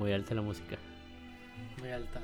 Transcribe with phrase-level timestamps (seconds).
[0.00, 0.78] Muy alta la música.
[1.78, 2.20] Muy alta.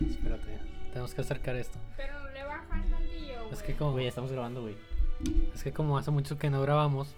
[0.00, 0.58] Espérate,
[0.88, 1.78] tenemos que acercar esto.
[1.96, 3.52] Pero le bajan tantillo, güey.
[3.52, 4.74] Es que como, Güey, ya estamos grabando, güey.
[5.54, 7.14] es que como hace mucho que no grabamos,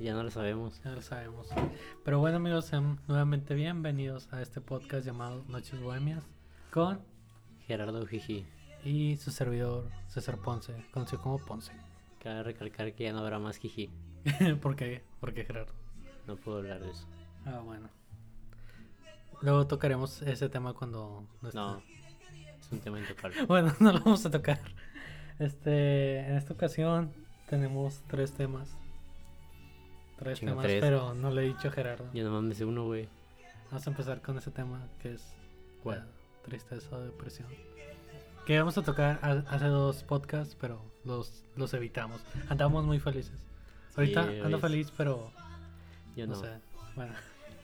[0.00, 0.82] Ya no lo sabemos.
[0.82, 1.46] ya lo sabemos.
[2.04, 6.24] Pero bueno amigos, sean nuevamente bienvenidos a este podcast llamado Noches Bohemias
[6.72, 6.98] con
[7.68, 8.44] Gerardo Jiji.
[8.84, 11.72] y su servidor César Ponce, conocido como Ponce.
[12.20, 13.90] Cabe recalcar que ya no habrá más Jiji.
[14.60, 15.04] ¿Por qué?
[15.20, 15.72] ¿Por qué Gerardo?
[16.26, 17.06] No puedo hablar de eso.
[17.46, 17.88] Ah, bueno.
[19.44, 21.58] Luego tocaremos ese tema cuando no esté.
[21.60, 21.82] No.
[22.60, 23.36] Es un tema intocable.
[23.46, 24.58] Bueno, no lo vamos a tocar.
[25.38, 27.12] Este, en esta ocasión
[27.48, 28.70] tenemos tres temas.
[30.18, 30.80] Tres temas, tres.
[30.80, 32.08] pero no le he dicho a Gerardo.
[32.14, 33.08] Yo nomás me sé uno, güey.
[33.66, 35.34] Vamos a empezar con ese tema que es
[35.82, 35.98] ¿Cuál?
[35.98, 36.06] la
[36.42, 37.48] tristeza o depresión.
[38.46, 42.20] Que vamos a tocar ha- hace dos podcasts, pero los, los evitamos.
[42.48, 43.42] Andamos muy felices.
[43.96, 45.30] Ahorita ando feliz, pero
[46.16, 46.40] Yo no, no.
[46.40, 46.48] sé.
[46.96, 47.12] Bueno,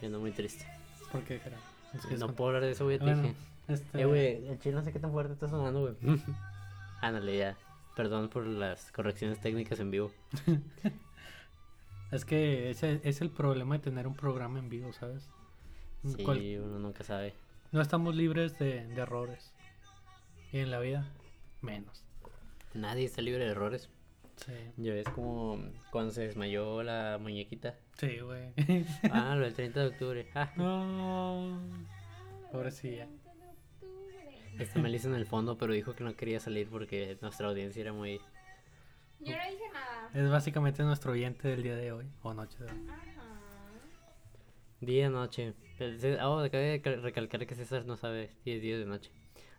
[0.03, 0.67] Yo no muy triste.
[1.13, 1.65] ¿por qué, Gerardo?
[1.93, 2.99] ¿Nos quieres No puedo hablar de eso, güey.
[2.99, 3.35] Te Bueno, dije.
[3.69, 5.95] este, Eh, güey, el chile no sé qué tan fuerte está sonando, güey.
[7.03, 7.57] Ándale, ya.
[7.97, 10.11] Perdón por las correcciones técnicas en vivo.
[12.11, 15.29] Es que ese es el problema de tener un programa en vivo, ¿sabes?
[16.05, 17.35] Sí, Cual- uno nunca sabe.
[17.71, 19.53] No estamos libres de, de errores.
[20.51, 21.07] Y en la vida,
[21.61, 22.03] menos.
[22.75, 23.89] Nadie está libre de errores.
[24.47, 25.59] Sí, Ya ves como
[25.91, 27.75] cuando se desmayó la muñequita.
[27.99, 28.53] sí, güey.
[29.13, 30.27] Ah, lo del 30 de octubre.
[30.35, 31.61] Ah, no.
[32.51, 33.07] Pobrecilla.
[34.59, 37.93] Está Melissa en el fondo, pero dijo que no quería salir porque nuestra audiencia era
[37.93, 38.19] muy...
[39.21, 40.11] Yo no dije nada.
[40.15, 42.87] Es básicamente nuestro oyente del día de hoy, o noche de hoy.
[42.89, 43.01] Ajá.
[44.81, 45.55] Día, noche.
[46.23, 49.11] Oh, acabo de cal- recalcar que César no sabe si es día de noche.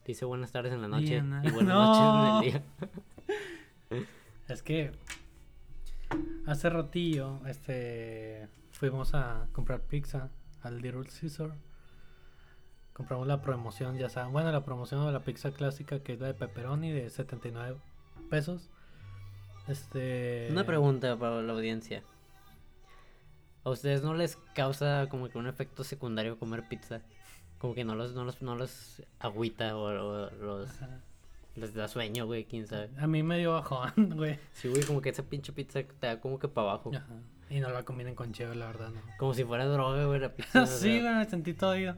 [0.05, 2.33] Dice buenas tardes en la noche Día, y buenas No.
[2.41, 4.07] noches en el día.
[4.51, 4.91] Es que
[6.45, 10.29] hace ratillo, este, fuimos a comprar pizza
[10.61, 11.53] al Little Caesar.
[12.91, 16.27] Compramos la promoción, ya saben, bueno, la promoción de la pizza clásica que es la
[16.27, 17.77] de pepperoni de 79
[18.29, 18.69] pesos.
[19.69, 22.03] Este, Una pregunta para la audiencia.
[23.63, 27.01] ¿A ustedes no les causa como que un efecto secundario comer pizza?
[27.57, 30.99] Como que no los, no los, no los agüita o, o los, Ajá.
[31.55, 32.89] Les da sueño, güey, quién sabe.
[32.97, 34.39] A mí me dio bajón, güey.
[34.53, 36.91] Sí, güey, como que esa pinche pizza te da como que para abajo.
[36.95, 37.15] Ajá.
[37.49, 39.01] Y no la combinen con cheve, la verdad, no.
[39.17, 40.65] Como si fuera droga, güey, la pizza.
[40.65, 41.97] sí, güey, me sentí todo ido.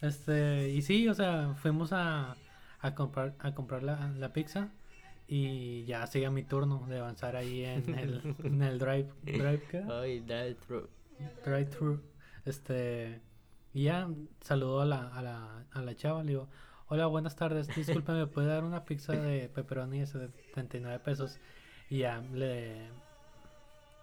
[0.00, 2.36] Este, y sí, o sea, fuimos a,
[2.80, 4.70] a comprar a comprar la, la pizza
[5.28, 9.84] y ya sigue mi turno de avanzar ahí en el, en el drive, drive, ¿qué?
[9.88, 10.88] Ay, drive thru.
[11.44, 12.02] drive thru.
[12.44, 13.20] Este,
[13.72, 14.08] y ya
[14.40, 16.48] saludó a la, a la, a la chava, le digo,
[16.92, 21.38] hola, buenas tardes, disculpe, ¿me puede dar una pizza de pepperoni de 79 pesos?
[21.88, 22.88] Y ya le,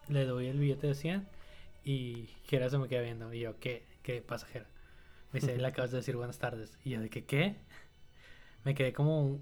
[0.08, 1.28] le doy el billete de 100
[1.86, 3.32] y Jera se me queda viendo.
[3.32, 3.86] Y yo, ¿qué?
[4.02, 4.66] ¿Qué pasa, Jera?
[5.32, 6.80] Me dice, le acabas de decir buenas tardes.
[6.84, 7.58] Y yo, ¿de qué qué?
[8.64, 9.38] Me quedé como,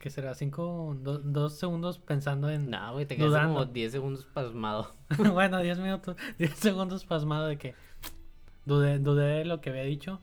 [0.00, 0.34] ¿qué será?
[0.34, 2.70] Cinco, do- dos segundos pensando en...
[2.70, 3.72] No, güey, te quedaste como Dudando.
[3.72, 4.96] 10 segundos pasmado.
[5.32, 7.74] bueno, 10 minutos, 10 segundos pasmado de que
[8.64, 10.20] dudé, dudé de lo que había dicho.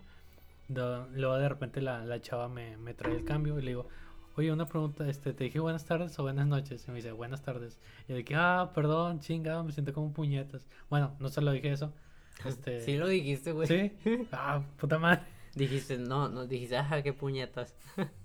[0.69, 3.87] Luego de repente la, la chava me, me trae el cambio y le digo,
[4.35, 6.85] oye, una pregunta, este, te dije buenas tardes o buenas noches.
[6.87, 7.79] Y me dice, buenas tardes.
[8.07, 10.65] Y de que, ah, perdón, chingado, me siento como puñetas.
[10.89, 11.93] Bueno, no se lo dije eso.
[12.45, 13.67] Este, Sí lo dijiste, güey.
[13.67, 13.91] ¿Sí?
[14.31, 15.21] Ah, puta madre.
[15.55, 17.75] Dijiste, no, no, dijiste, ajá, qué puñetas.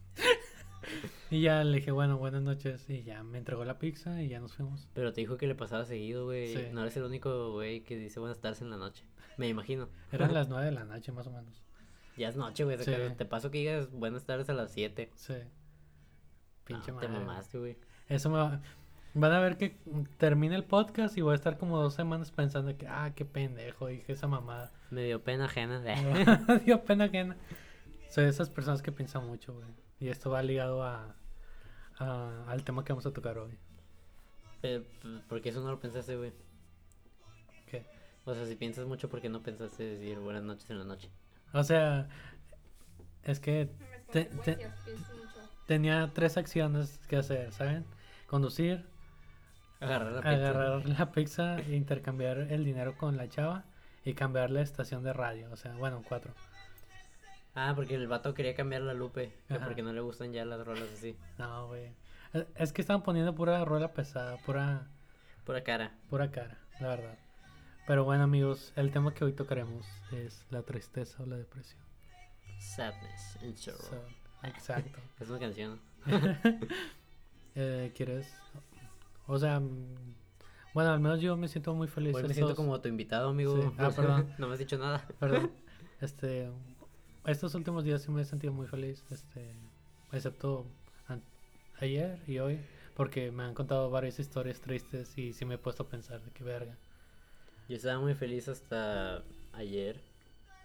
[1.31, 2.89] Y ya le dije, bueno, buenas noches.
[2.89, 4.89] Y ya me entregó la pizza y ya nos fuimos.
[4.95, 6.55] Pero te dijo que le pasaba seguido, güey.
[6.55, 6.63] Sí.
[6.73, 9.05] No eres el único, güey, que dice buenas tardes en la noche.
[9.37, 9.89] Me imagino.
[10.11, 11.63] Eran las 9 de la noche más o menos.
[12.19, 12.77] Ya es noche, güey.
[12.79, 12.93] Sí.
[13.17, 15.11] Te paso que digas buenas tardes a las 7.
[15.15, 15.35] Sí.
[16.65, 17.77] Pinche No, te mamaste, güey.
[18.09, 18.61] Eso me va...
[19.15, 19.77] Van a ver que
[20.19, 23.87] termina el podcast y voy a estar como dos semanas pensando que, ah, qué pendejo,
[23.87, 24.71] dije esa mamada.
[24.91, 25.81] Me dio pena ajena.
[26.49, 27.37] Me dio pena ajena.
[28.11, 29.67] Soy de esas personas que piensan mucho, güey.
[29.99, 31.17] Y esto va ligado a,
[31.99, 33.59] a- al tema que vamos a tocar hoy.
[34.61, 34.83] Pues,
[35.29, 36.33] ¿Por qué eso no lo pensaste, güey?
[37.67, 37.87] ¿Qué?
[38.25, 41.11] O sea, si piensas mucho, ¿por qué no pensaste decir buenas noches en la noche?
[41.53, 42.09] O sea,
[43.25, 43.69] es que
[44.13, 44.31] te-
[45.67, 47.85] tenía tres acciones que hacer, ¿saben?
[48.27, 48.85] Conducir,
[49.81, 50.35] Agarrar la pizza.
[50.35, 53.65] agarrar la pizza, e intercambiar el dinero con la chava
[54.05, 55.51] y cambiar la estación de radio.
[55.53, 56.33] O sea, bueno, cuatro.
[57.55, 59.33] Ah, porque el vato quería cambiar la lupe.
[59.65, 61.17] porque no le gustan ya las rolas así.
[61.39, 61.91] No, güey.
[62.57, 64.87] Es- que estaban poniendo pura rueda pesada, pura,
[65.45, 65.93] Pura cara.
[66.11, 67.19] pura cara, la verdad.
[67.89, 71.81] Pero bueno, amigos, el tema que hoy tocaremos es la tristeza o la depresión.
[72.59, 73.81] Sadness and sorrow.
[73.81, 74.99] So, exacto.
[75.21, 75.81] Es una canción.
[77.61, 78.33] Eh, ¿Quieres?
[79.27, 80.15] O sea, mm,
[80.75, 82.15] bueno, al menos yo me siento muy feliz.
[82.15, 83.57] Hoy me siento estos- como tu invitado, amigo.
[83.57, 83.69] Sí.
[83.79, 84.33] Ah, perdón.
[84.39, 85.05] no me has dicho nada.
[85.19, 85.51] Perdón.
[86.01, 86.53] Este,
[87.25, 89.57] estos últimos días sí me he sentido muy feliz, este,
[90.13, 90.67] excepto
[91.81, 92.61] ayer y hoy,
[92.95, 96.31] porque me han contado varias historias tristes y sí me he puesto a pensar de
[96.31, 96.77] qué verga.
[97.69, 99.23] Yo estaba muy feliz hasta
[99.53, 100.01] ayer,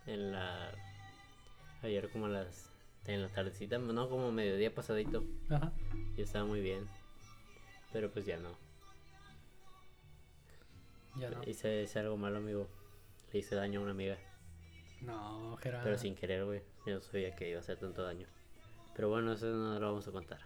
[0.05, 0.71] en la...
[1.81, 2.69] Ayer como a las...
[3.05, 5.25] En la tardecita, no, como mediodía pasadito.
[5.49, 5.73] Ajá.
[6.15, 6.87] Yo estaba muy bien.
[7.91, 8.51] Pero pues ya no.
[11.19, 11.41] Ya no.
[11.45, 12.69] Hice, hice algo malo, amigo.
[13.33, 14.17] Le hice daño a una amiga.
[15.01, 15.83] No, Gerardo.
[15.83, 16.61] Pero sin querer, güey.
[16.85, 18.27] Yo no sabía que iba a hacer tanto daño.
[18.95, 20.39] Pero bueno, eso no lo vamos a contar.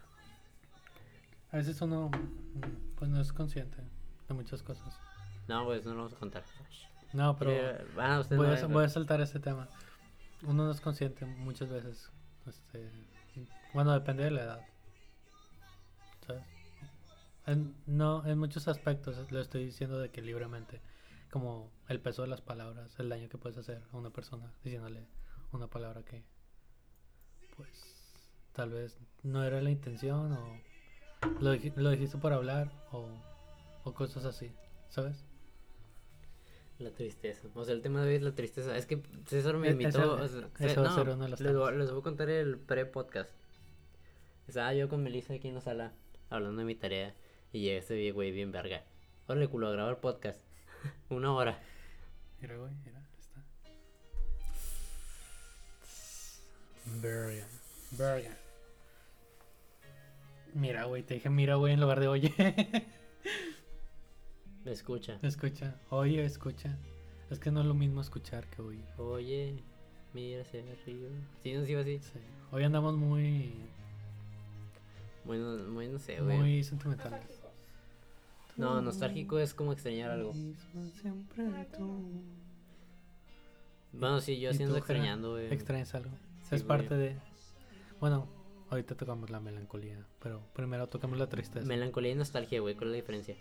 [1.52, 3.78] A veces uno, mm, pues no es consciente
[4.28, 5.00] de muchas cosas.
[5.48, 6.44] No, pues no lo vamos a contar.
[7.14, 9.68] No, pero Eh, ah, voy no a, voy a saltar ese tema.
[10.44, 12.10] Uno no es consciente muchas veces.
[12.46, 12.90] Este,
[13.74, 14.62] bueno, depende de la edad.
[16.26, 16.44] ¿Sabes?
[17.46, 20.82] En, no, en muchos aspectos lo estoy diciendo de que libremente.
[21.32, 25.06] Como el peso de las palabras, el daño que puedes hacer a una persona diciéndole
[25.52, 26.24] una palabra que,
[27.56, 28.14] pues,
[28.54, 30.62] tal vez no era la intención o
[31.42, 33.10] lo, lo dijiste por hablar o,
[33.84, 34.54] o cosas así,
[34.90, 35.26] ¿sabes?
[36.80, 37.48] La tristeza.
[37.56, 38.78] O sea, el tema de hoy es la tristeza.
[38.78, 39.90] Es que César me E- invitó.
[40.24, 41.90] ese- o sea, ese Ce- va a no, ser uno de los les, voy, les
[41.92, 43.32] voy a contar el pre-podcast.
[44.48, 45.92] Estaba yo con Melissa aquí en la sala
[46.30, 47.16] hablando de mi tarea.
[47.52, 48.84] Y llega este güey bien verga.
[49.28, 50.40] Órale, culo, a grabar podcast.
[51.10, 51.60] Una hora.
[52.42, 53.42] Mira, güey, mira, está.
[57.02, 57.48] Verga.
[57.92, 58.38] Verga.
[60.54, 62.34] Mira, güey, te dije mira, güey, en lugar de oye.
[64.72, 65.18] Escucha.
[65.22, 66.78] escucha, oye, escucha.
[67.30, 68.84] Es que no es lo mismo escuchar que oír.
[68.98, 69.56] Oye,
[70.14, 71.10] mira hacia arriba.
[71.44, 72.00] Sí, no, sí, iba así.
[72.00, 72.20] Sí.
[72.52, 73.54] Hoy andamos muy,
[75.26, 76.38] Bueno, muy, no sé, güey.
[76.38, 77.42] muy sentimentales.
[78.56, 80.34] No, nostálgico es como extrañar algo.
[81.78, 82.22] Tú.
[83.94, 84.94] Bueno, sí, yo ¿Y sí ando tú, Jera?
[85.00, 85.54] extrañando, güey.
[85.54, 86.12] Extrañas algo.
[86.50, 87.16] Sí, es parte de.
[88.00, 88.28] Bueno,
[88.70, 91.66] ahorita tocamos la melancolía, pero primero tocamos la tristeza.
[91.68, 92.76] Melancolía y nostalgia, güey.
[92.76, 93.36] ¿Cuál es la diferencia?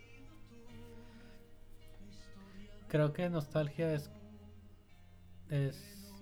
[2.89, 4.11] Creo que nostalgia es
[5.51, 6.13] es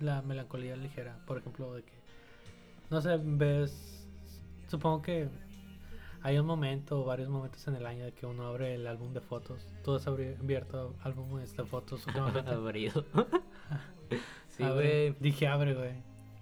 [0.00, 1.92] la melancolía ligera, por ejemplo, de que
[2.90, 4.06] no sé, ves
[4.68, 5.28] supongo que
[6.22, 9.12] hay un momento o varios momentos en el año de que uno abre el álbum
[9.12, 9.66] de fotos.
[9.84, 12.50] Tú has abierto álbumes de fotos últimamente.
[12.54, 13.04] Aburrido.
[14.48, 15.14] sí, güey.
[15.20, 15.92] Dije abre, güey.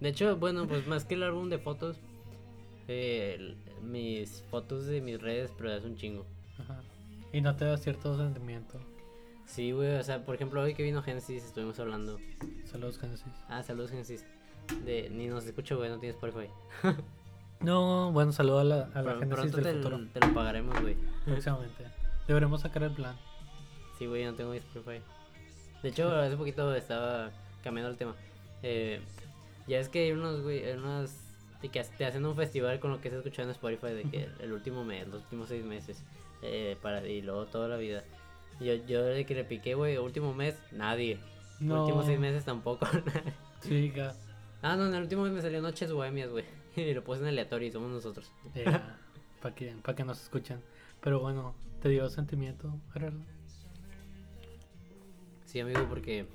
[0.00, 1.99] De hecho, bueno, pues más que el álbum de fotos,
[2.88, 6.26] eh, mis fotos de mis redes, pero es un chingo.
[6.58, 6.81] Ajá.
[7.32, 8.79] Y no te da cierto sentimiento.
[9.46, 12.19] Sí, güey, o sea, por ejemplo, hoy que vino Genesis, estuvimos hablando.
[12.64, 13.32] Saludos, Genesis.
[13.48, 14.25] Ah, saludos, Genesis.
[14.84, 16.50] De, ni nos escucho, güey, no tienes Spotify.
[17.60, 20.06] No, bueno, saludo a la, a la Genesis pronto del te, futuro.
[20.12, 20.94] te lo pagaremos, güey.
[21.25, 21.84] Próximamente.
[22.28, 23.16] Deberemos sacar el plan.
[23.98, 25.00] Sí, güey, no tengo mi Spotify.
[25.82, 27.31] De hecho, hace poquito estaba
[27.64, 28.14] cambiando el tema.
[28.62, 29.00] Eh,
[29.66, 33.08] ya es que hay unos, güey, de que te hacen un festival con lo que
[33.08, 36.02] se escuchado en Spotify de que el último mes, los últimos seis meses,
[36.43, 38.04] eh, para, y luego toda la vida.
[38.61, 41.19] Yo, yo de que le piqué, güey, último mes, nadie.
[41.61, 41.82] No.
[41.82, 42.87] Últimos seis meses tampoco.
[43.64, 44.14] Ga-
[44.62, 46.44] ah, no, en el último mes me salió Noches Bohemias, güey.
[46.76, 48.31] Y lo puse en aleatorio y somos nosotros.
[49.41, 50.61] para que, pa' que nos escuchen.
[51.00, 53.19] Pero bueno, ¿te dio sentimiento, Gerardo?
[55.47, 56.26] Sí, amigo, porque.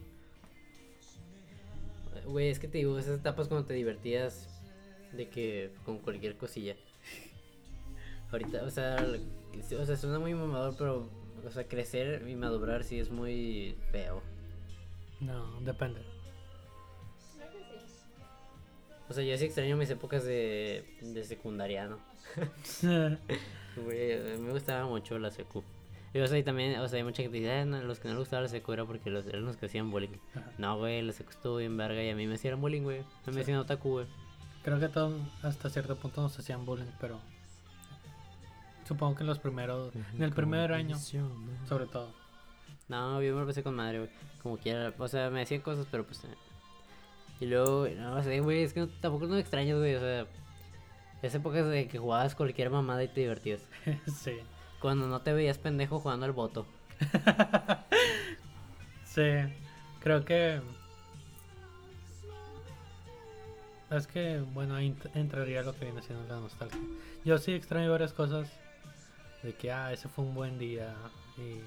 [2.26, 4.48] Güey, es que te digo, esas etapas cuando te divertías
[5.14, 6.76] de que con cualquier cosilla.
[8.32, 9.06] Ahorita, o sea,
[9.80, 11.10] o sea, suena muy mamador, pero,
[11.46, 14.22] o sea, crecer y madurar sí es muy feo.
[15.20, 16.02] No, depende.
[17.18, 17.42] Sí.
[19.10, 22.00] O sea, yo sí extraño mis épocas de, de secundaria, ¿no?
[23.76, 25.64] Güey, me gustaba mucho la secu.
[26.14, 28.00] Y, o sea, y también, o sea, hay mucha gente que dice, "Ah, no, los
[28.00, 30.10] que no les gustaba la secu era porque los, eran los que hacían bullying.
[30.36, 30.52] Ajá.
[30.58, 33.00] No, güey, la secu estuvo bien verga y a mí me hacían bullying, güey.
[33.00, 34.08] A mí me hacían otaku, güey.
[34.64, 37.20] Creo que todos hasta cierto punto nos hacían bullying, pero
[38.94, 40.98] supongo que en los primeros, en el primer año,
[41.68, 42.10] sobre todo.
[42.90, 44.10] No, yo me lo pasé con madre, güey.
[44.44, 44.94] Como quiera.
[44.98, 46.24] O sea, me decían cosas, pero pues.
[46.26, 46.36] eh.
[47.40, 49.96] Y luego, no sé, güey, es que no- tampoco no extrañas, güey.
[49.96, 50.26] O sea,
[51.22, 53.62] esa época de que jugabas cualquier mamada y te divertías.
[54.14, 54.34] sí.
[54.82, 56.66] Cuando no te veías pendejo jugando al voto.
[59.06, 59.24] Sí,
[60.00, 60.62] creo que
[63.90, 66.80] es que bueno ahí ent- entraría lo que viene siendo la nostalgia.
[67.26, 68.50] Yo sí extraño varias cosas
[69.44, 70.94] de que ah ese fue un buen día
[71.38, 71.62] y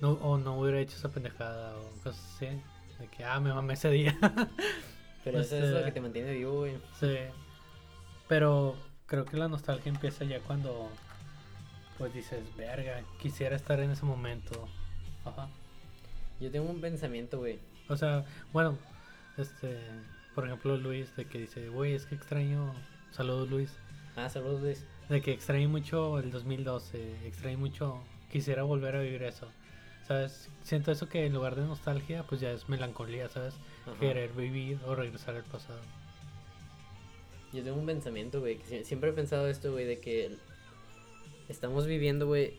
[0.00, 2.46] no o no hubiera hecho esa pendejada o cosas así
[2.98, 4.16] de que ah me mamé ese día.
[5.24, 6.78] Pero eso es lo que te mantiene vivo, güey.
[7.00, 7.16] sí,
[8.28, 10.88] pero creo que la nostalgia empieza ya cuando
[11.98, 14.68] pues dices verga quisiera estar en ese momento.
[15.24, 15.48] Ajá.
[16.38, 17.58] Yo tengo un pensamiento, güey.
[17.88, 18.78] O sea, bueno,
[19.36, 19.80] este,
[20.34, 22.72] por ejemplo, Luis, de que dice, güey, es que extraño,
[23.10, 23.76] saludos Luis,
[24.16, 24.86] Ah, saludos, Luis.
[25.08, 29.48] De que extraño mucho el 2012, extraño mucho, quisiera volver a vivir eso.
[30.06, 30.48] ¿Sabes?
[30.62, 33.54] Siento eso que en lugar de nostalgia, pues ya es melancolía, ¿sabes?
[33.86, 33.98] Ajá.
[33.98, 35.80] Querer vivir o regresar al pasado.
[37.52, 40.36] Yo tengo un pensamiento, güey, que sie- siempre he pensado esto, güey, de que
[41.48, 42.54] estamos viviendo, güey,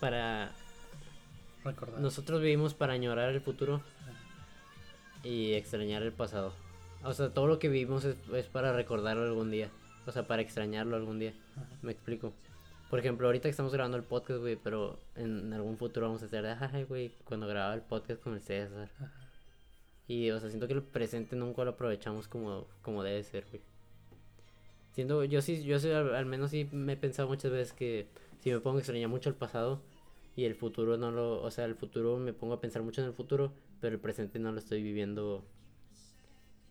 [0.00, 0.52] para...
[1.64, 2.00] Recordar.
[2.00, 3.80] Nosotros vivimos para añorar el futuro
[5.24, 6.52] y extrañar el pasado.
[7.04, 9.68] O sea, todo lo que vivimos es, es para recordarlo algún día.
[10.06, 11.34] O sea, para extrañarlo algún día.
[11.56, 11.66] Ajá.
[11.82, 12.32] Me explico.
[12.90, 16.26] Por ejemplo, ahorita que estamos grabando el podcast, güey, pero en algún futuro vamos a
[16.26, 18.90] hacer, ay, güey, cuando grababa el podcast con el César.
[18.96, 19.12] Ajá.
[20.08, 23.60] Y, o sea, siento que el presente nunca lo aprovechamos como, como debe ser, güey.
[24.92, 28.06] Siento, yo sí, yo sí, al, al menos sí me he pensado muchas veces que
[28.40, 29.82] si me pongo a extrañar mucho el pasado
[30.36, 33.08] y el futuro no lo, o sea, el futuro me pongo a pensar mucho en
[33.08, 35.44] el futuro, pero el presente no lo estoy viviendo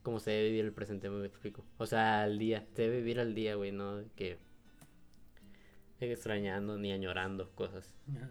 [0.06, 1.66] como se debe vivir el presente, me explico.
[1.78, 4.40] O sea, al día, se debe vivir al día, güey, no que
[6.00, 7.94] extrañando ni añorando cosas.
[8.16, 8.30] Ajá.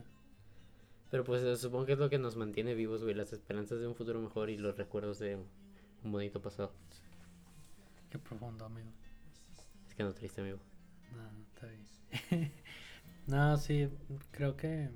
[1.15, 3.95] Pero pues supongo que es lo que nos mantiene vivos, güey, las esperanzas de un
[3.95, 5.37] futuro mejor y los recuerdos de
[6.03, 6.73] un bonito pasado.
[8.11, 8.91] Qué profundo, amigo.
[9.87, 10.59] Es que no triste, amigo.
[11.15, 12.53] No, está bien.
[13.29, 13.89] no, sí,
[14.33, 14.91] creo que.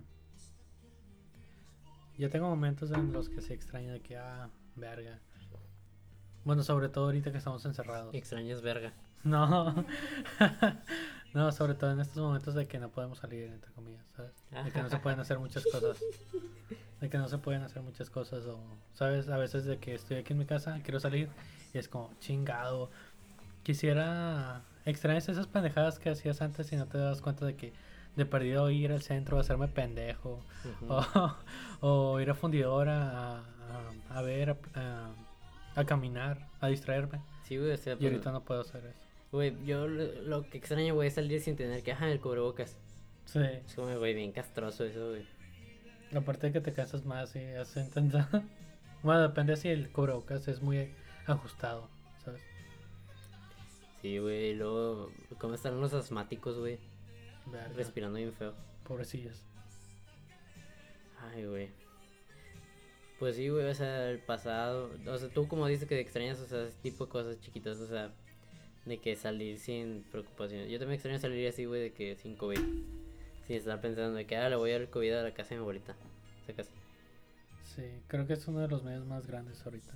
[2.19, 5.21] Yo tengo momentos en los que se extraña de que, ah, verga.
[6.49, 8.15] Bueno, sobre todo ahorita que estamos encerrados.
[8.15, 8.95] Extrañas verga.
[9.23, 9.85] No,
[11.35, 14.33] no, sobre todo en estos momentos de que no podemos salir, entre comillas, ¿sabes?
[14.65, 16.03] De que no se pueden hacer muchas cosas.
[17.03, 18.59] De que no se pueden hacer muchas cosas, o,
[18.95, 19.29] ¿sabes?
[19.29, 21.29] A veces de que estoy aquí en mi casa, quiero salir
[21.75, 22.91] y es como, chingado.
[23.63, 27.75] Quisiera extrañas esas pendejadas que hacías antes y no te das cuenta de que
[28.17, 30.41] de perdido ir al centro a hacerme pendejo,
[30.89, 31.37] o,
[31.83, 35.11] o ir a fundidora a, a, a ver, a,
[35.81, 37.21] a- caminar, a distraerme.
[37.45, 38.99] Sí, güey, o sea, Y pues, ahorita no puedo hacer eso.
[39.33, 42.79] güey, yo lo, lo que extraño, güey, es salir sin tener que, ajá, el cubrebocas.
[43.25, 43.41] Sí.
[43.41, 45.27] Es como, güey, bien castroso eso, güey.
[46.15, 48.29] Aparte de que te cansas más y hace intensa.
[49.03, 50.91] Bueno, depende si el cubrebocas es muy
[51.27, 51.89] ajustado,
[52.25, 52.43] ¿sabes?
[54.03, 56.81] Sí, güey, y luego, ¿cómo están los asmáticos, güey?
[57.47, 58.55] Verga, Respirando bien feo.
[58.83, 59.45] Pobrecillos.
[61.33, 61.71] Ay, güey.
[63.19, 64.91] Pues sí, güey, o sea, el pasado.
[65.07, 67.87] O sea, tú como dices que extrañas, o sea, ese tipo de cosas chiquitas, o
[67.87, 68.13] sea,
[68.85, 70.69] de que salir sin preocupación.
[70.69, 72.61] Yo también extraño salir así, güey, de que sin COVID.
[73.47, 75.57] Sin estar pensando de que, ah, le voy a dar COVID a la casa de
[75.57, 75.97] mi abuelita.
[76.47, 76.71] Sacas.
[77.65, 79.95] Sí, creo que es uno de los medios más grandes ahorita.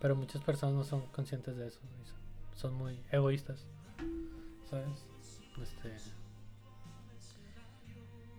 [0.00, 1.80] Pero muchas personas no son conscientes de eso.
[1.80, 2.18] son-
[2.58, 3.66] Son muy egoístas.
[4.70, 4.86] ¿Sabes?
[5.62, 5.92] Este.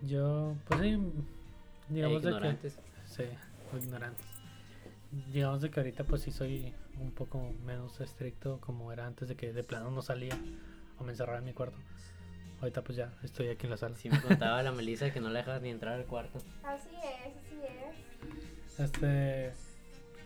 [0.05, 0.97] Yo, pues sí.
[1.89, 2.71] Digamos de que.
[3.09, 3.23] Sí,
[3.71, 4.25] muy ignorantes.
[5.33, 9.35] Digamos de que ahorita pues sí soy un poco menos estricto como era antes de
[9.35, 10.37] que de plano no salía
[10.99, 11.77] o me encerraba en mi cuarto.
[12.61, 13.95] Ahorita pues ya estoy aquí en la sala.
[13.95, 16.39] Sí me contaba la Melissa que no la dejabas ni entrar al cuarto.
[16.63, 17.59] Así es, así
[18.77, 18.79] es.
[18.79, 19.53] Este...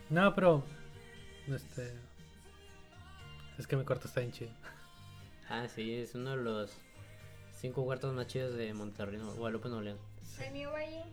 [0.10, 0.64] No, pero...
[1.48, 1.94] Este...
[3.58, 4.52] Es que mi cuarto está bien chido.
[5.48, 6.78] Ah, sí, es uno de los
[7.52, 9.98] cinco cuartos más chidos de Monterrey, Guadalupe, Nuevo León.
[10.42, 11.04] El mío allí.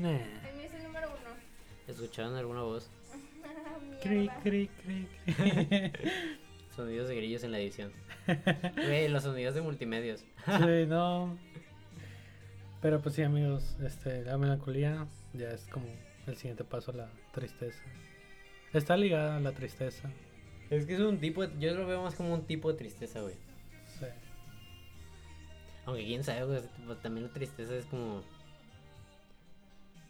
[0.00, 0.10] Nah.
[0.10, 1.30] El mío es el número uno.
[1.86, 2.90] ¿Escucharon alguna voz?
[4.02, 5.92] Cri, cri, cri, cri.
[6.76, 7.92] Sonidos de grillos en la edición.
[8.74, 10.20] Güey, los sonidos de multimedios.
[10.44, 11.38] Sí, no.
[12.82, 15.86] Pero pues sí, amigos, este, la melancolía ya es como
[16.26, 17.80] el siguiente paso a la tristeza.
[18.72, 20.10] Está ligada a la tristeza.
[20.68, 23.20] Es que es un tipo, de- yo lo veo más como un tipo de tristeza,
[23.20, 23.34] güey.
[23.98, 24.06] Sí.
[25.86, 28.22] Aunque quién sabe, güey, también la tristeza es como...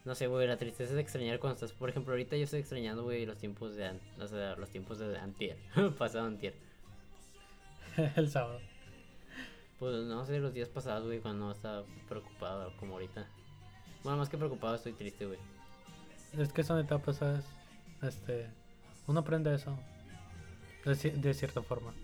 [0.05, 1.73] No sé, güey, la tristeza es extrañar cuando estás...
[1.73, 3.91] Por ejemplo, ahorita yo estoy extrañando, güey, los tiempos de...
[4.21, 5.57] O sea, los tiempos de antier.
[5.99, 6.55] Pasado antier.
[8.17, 8.61] el sábado.
[9.79, 13.27] Pues no sé, los días pasados, güey, cuando estaba preocupado como ahorita.
[14.03, 15.39] Bueno, más que preocupado, estoy triste, güey.
[16.39, 17.45] Es que son etapas, ¿sabes?
[18.03, 18.49] Este,
[19.07, 19.77] uno aprende eso.
[20.85, 21.95] De, ci- de cierta forma.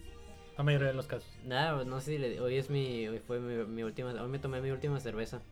[0.57, 1.29] La mayoría de los casos.
[1.45, 3.07] Nada, pues, no sé si le- hoy es mi...
[3.09, 4.11] Hoy fue mi, mi última...
[4.23, 5.43] Hoy me tomé mi última cerveza.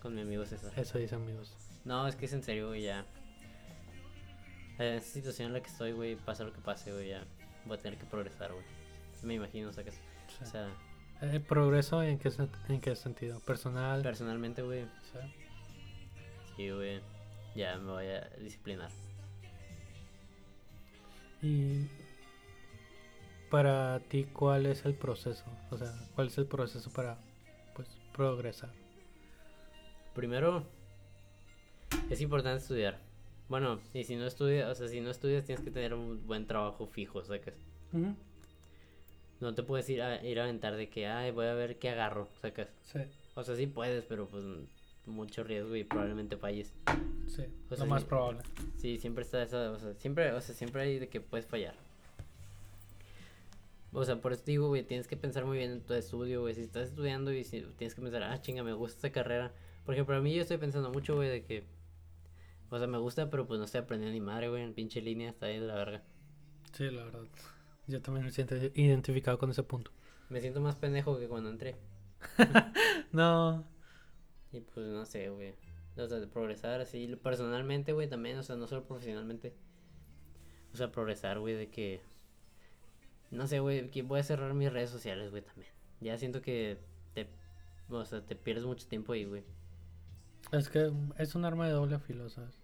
[0.00, 0.72] Con mi amigo César.
[0.76, 1.54] Eso dice amigos.
[1.84, 3.04] No, es que es en serio, güey, ya.
[4.78, 7.24] En esta situación en la que estoy, güey, pasa lo que pase, güey, ya.
[7.66, 8.64] Voy a tener que progresar, güey.
[9.22, 9.94] Me imagino, sacas.
[10.28, 10.44] Sí.
[10.44, 10.68] O sea,
[11.22, 12.30] Eh, ¿Progreso en qué,
[12.68, 13.38] en qué sentido?
[13.40, 14.02] ¿Personal?
[14.02, 15.18] personalmente, güey, Sí.
[16.56, 17.00] sí, güey,
[17.54, 18.90] ya me voy a disciplinar.
[21.40, 21.86] Y
[23.50, 25.44] para ti, ¿cuál es el proceso?
[25.70, 27.16] O sea, ¿cuál es el proceso para,
[27.74, 28.70] pues, progresar?
[30.14, 30.64] Primero,
[32.10, 32.98] es importante estudiar.
[33.48, 36.46] Bueno, y si no estudias, o sea, si no estudias tienes que tener un buen
[36.46, 37.54] trabajo fijo, sacas.
[37.92, 38.14] Ujú.
[39.40, 41.90] No te puedes ir a, ir a aventar de que, ay, voy a ver qué
[41.90, 42.68] agarro, sacas.
[42.82, 43.00] Sí,
[43.34, 44.44] O sea, sí puedes, pero pues
[45.06, 46.72] mucho riesgo y probablemente falles.
[47.26, 48.08] sí, O lo más sí.
[48.08, 48.40] probable.
[48.78, 51.74] Sí, siempre está esa, o sea, siempre, o sea, siempre hay de que puedes fallar.
[53.92, 56.54] O sea, por eso digo, güey, tienes que pensar muy bien en tu estudio, güey.
[56.54, 59.52] Si estás estudiando y si tienes que pensar, ah, chinga, me gusta esta carrera.
[59.84, 61.62] Por ejemplo, a mí yo estoy pensando mucho, güey, de que,
[62.70, 65.30] o sea, me gusta, pero pues no estoy aprendiendo ni madre, güey, en pinche línea,
[65.30, 66.02] está ahí de la verga.
[66.72, 67.22] Sí, la verdad.
[67.86, 69.90] Yo también me siento identificado con ese punto.
[70.28, 71.76] Me siento más pendejo que cuando entré.
[73.12, 73.64] No,
[74.52, 75.54] Y pues no sé, güey.
[75.96, 79.54] O sea, de progresar así, personalmente, güey, también, o sea, no solo profesionalmente.
[80.72, 82.00] O sea, progresar, güey, de que.
[83.30, 85.70] No sé, güey, que voy a cerrar mis redes sociales, güey, también.
[86.00, 86.78] Ya siento que
[87.14, 87.28] te.
[87.88, 89.44] O sea, te pierdes mucho tiempo ahí, güey.
[90.58, 92.54] Es que es un arma de doble filo, ¿sabes?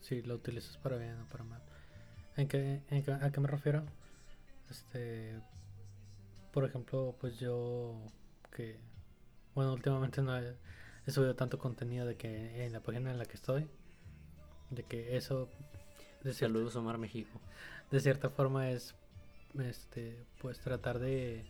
[0.00, 1.62] Si lo utilizas para bien o para mal.
[2.36, 3.82] ¿En qué, en qué- ¿A qué me refiero?
[4.70, 5.40] Este,
[6.52, 8.00] por ejemplo, pues yo
[8.52, 8.78] que,
[9.54, 10.56] bueno, últimamente no he,
[11.06, 13.68] he subido tanto contenido de que en la página en la que estoy,
[14.70, 15.48] de que eso
[16.22, 17.40] de, cierta, Saludos, Omar México.
[17.90, 18.94] de cierta forma es,
[19.58, 21.44] este, pues tratar de,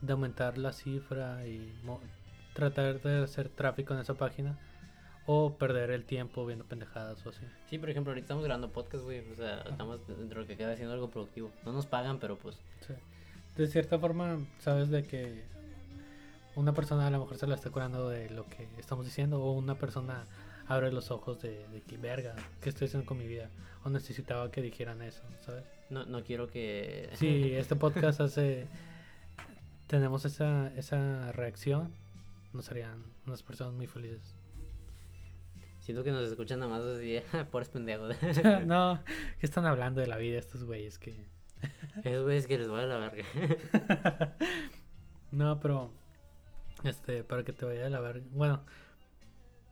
[0.00, 2.00] de aumentar la cifra y mo-
[2.54, 4.58] tratar de hacer tráfico en esa página
[5.26, 7.44] o perder el tiempo viendo pendejadas o así.
[7.68, 9.20] Sí, por ejemplo, ahorita estamos grabando podcast, güey.
[9.32, 11.50] O sea, estamos dentro de lo que queda haciendo algo productivo.
[11.64, 12.56] No nos pagan, pero pues.
[12.86, 12.94] Sí.
[13.56, 15.44] De cierta forma, sabes de que
[16.56, 19.52] una persona a lo mejor se la está curando de lo que estamos diciendo, o
[19.52, 20.26] una persona
[20.66, 23.50] abre los ojos de, de que verga, ¿qué estoy haciendo con mi vida?
[23.84, 25.64] O necesitaba que dijeran eso, ¿sabes?
[25.90, 27.10] No, no quiero que.
[27.16, 28.66] Si este podcast hace.
[29.86, 31.92] Tenemos esa, esa reacción,
[32.52, 34.34] nos harían unas personas muy felices.
[35.84, 38.16] Siento que nos escuchan nada más así, pobres pendejos.
[38.64, 39.04] no,
[39.38, 40.98] ¿qué están hablando de la vida estos güeyes?
[40.98, 41.14] Que.
[42.04, 44.36] Esos güeyes que les vale la verga.
[45.30, 45.90] No, pero
[46.84, 48.24] este, para que te vaya de la verga.
[48.30, 48.64] Bueno,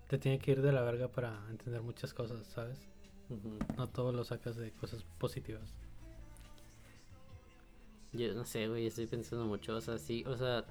[0.07, 2.79] te tiene que ir de la verga para entender muchas cosas, ¿sabes?
[3.79, 5.75] No todo lo sacas de cosas positivas.
[8.13, 10.67] Yo no sé, güey, estoy pensando mucho, o sea, sí, o sea,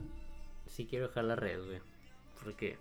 [0.68, 1.82] sí quiero dejar las redes, güey.
[2.44, 2.78] Porque,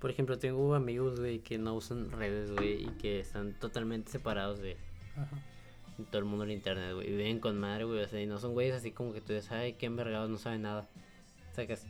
[0.00, 4.58] por ejemplo, tengo amigos, güey, que no usan redes, güey, y que están totalmente separados
[4.58, 4.76] de
[5.14, 5.36] Ajá.
[6.10, 7.08] todo el mundo del internet, güey.
[7.08, 9.34] Y viven con madre, güey, o sea, y no son güeyes así como que tú
[9.34, 10.88] dices, ay, qué envergados, no saben nada.
[11.52, 11.86] Sacas.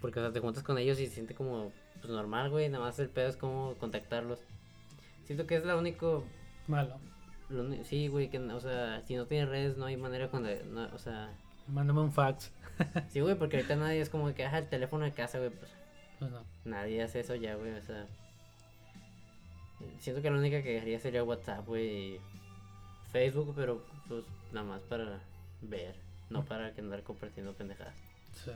[0.00, 2.84] Porque, o sea, te juntas con ellos y se siente como, pues normal, güey, nada
[2.84, 4.38] más el pedo es como contactarlos.
[5.24, 6.24] Siento que es la único
[6.68, 6.96] Malo.
[7.48, 10.88] lo sí, güey, que, o sea, si no tienes redes no hay manera cuando, no,
[10.94, 11.34] o sea,
[11.66, 12.52] Mándame un fax.
[13.08, 15.70] Sí, güey, porque ahorita nadie es como que, ajá, el teléfono de casa, güey, pues
[16.18, 16.44] Pues no.
[16.64, 18.06] nadie hace eso ya, güey, o sea.
[19.98, 22.20] Siento que la única que haría sería WhatsApp, güey, y
[23.12, 25.20] Facebook, pero pues nada más para
[25.62, 25.94] ver,
[26.30, 27.94] no para que andar compartiendo pendejadas.
[28.44, 28.50] Sí.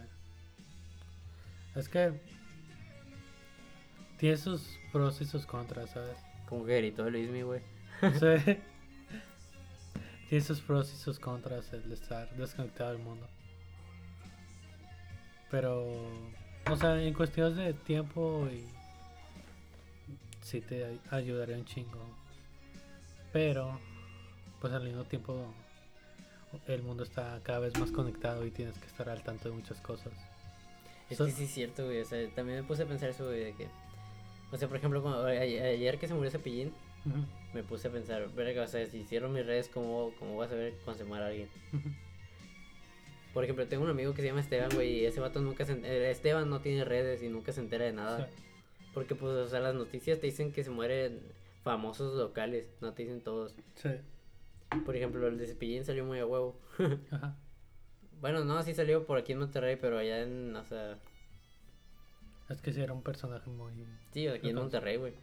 [1.76, 2.20] Es que
[4.18, 6.16] tiene sus pros y sus contras, ¿sabes?
[6.48, 7.60] Como que gritó Luismi, güey.
[8.18, 8.58] Sí.
[10.28, 13.28] Tiene sus pros y sus contras el estar desconectado del mundo.
[15.50, 15.94] Pero,
[16.70, 18.64] o sea, en cuestiones de tiempo y
[20.42, 21.98] sí te ay- ayudaría un chingo.
[23.32, 23.78] Pero,
[24.60, 25.46] pues al mismo tiempo
[26.66, 29.80] el mundo está cada vez más conectado y tienes que estar al tanto de muchas
[29.80, 30.12] cosas.
[31.08, 33.26] Es So- que sí es cierto, güey, o sea, también me puse a pensar eso,
[33.26, 33.68] güey, de que,
[34.50, 36.72] o sea, por ejemplo, cuando- a- ayer que se murió Cepillín,
[37.04, 40.46] Ujú, me puse a pensar, verga, o sea, si cierro mis redes, ¿cómo, cómo voy
[40.46, 41.48] a saber cuando se muera alguien?
[41.72, 41.88] ujú.
[43.32, 45.72] Por ejemplo, tengo un amigo que se llama Esteban, güey, y ese vato nunca se...
[45.72, 48.26] eh, Esteban no tiene redes y nunca se entera de nada.
[48.26, 48.42] Sí.
[48.92, 51.20] Porque, pues, o sea, las noticias te dicen que se mueren
[51.62, 53.54] famosos locales, no te dicen todos.
[53.76, 53.90] Sí.
[54.84, 56.58] Por ejemplo, el de Cepillín salió muy a huevo.
[57.10, 57.36] Ajá.
[58.20, 60.98] Bueno, no, sí salió por aquí en Monterrey, pero allá en, o sea,
[62.48, 63.72] Es que sí era un personaje muy...
[64.12, 64.56] sí, aquí en.
[64.56, 65.14] Monterrey, güey.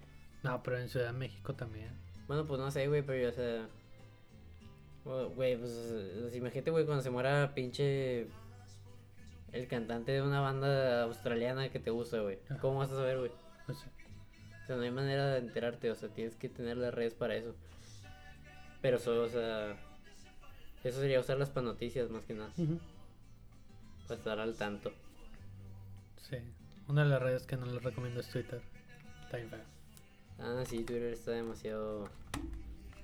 [0.43, 1.89] No, pero en Ciudad de México también.
[2.27, 3.67] Bueno, pues no sé, güey, pero yo, o sea...
[5.09, 8.27] o- Güey, pues, sea, imagínate, güey, cuando se muera pinche...
[9.51, 12.37] El cantante de una banda australiana que te gusta, güey.
[12.61, 13.31] ¿Cómo vas a saber, güey?
[13.65, 13.79] Pues.
[13.79, 17.35] O sea, no hay manera de enterarte, o sea, tienes que tener las redes para
[17.35, 17.55] eso.
[18.81, 19.75] Pero solo, o sea,
[20.83, 22.79] eso sería usarlas para noticias más que nada, Ujú.
[24.07, 24.91] para estar al tanto.
[26.29, 26.37] Sí.
[26.87, 28.61] Una de las redes que no les recomiendo es Twitter.
[29.31, 29.57] Está.
[30.37, 32.07] Ah, sí, Twitter está demasiado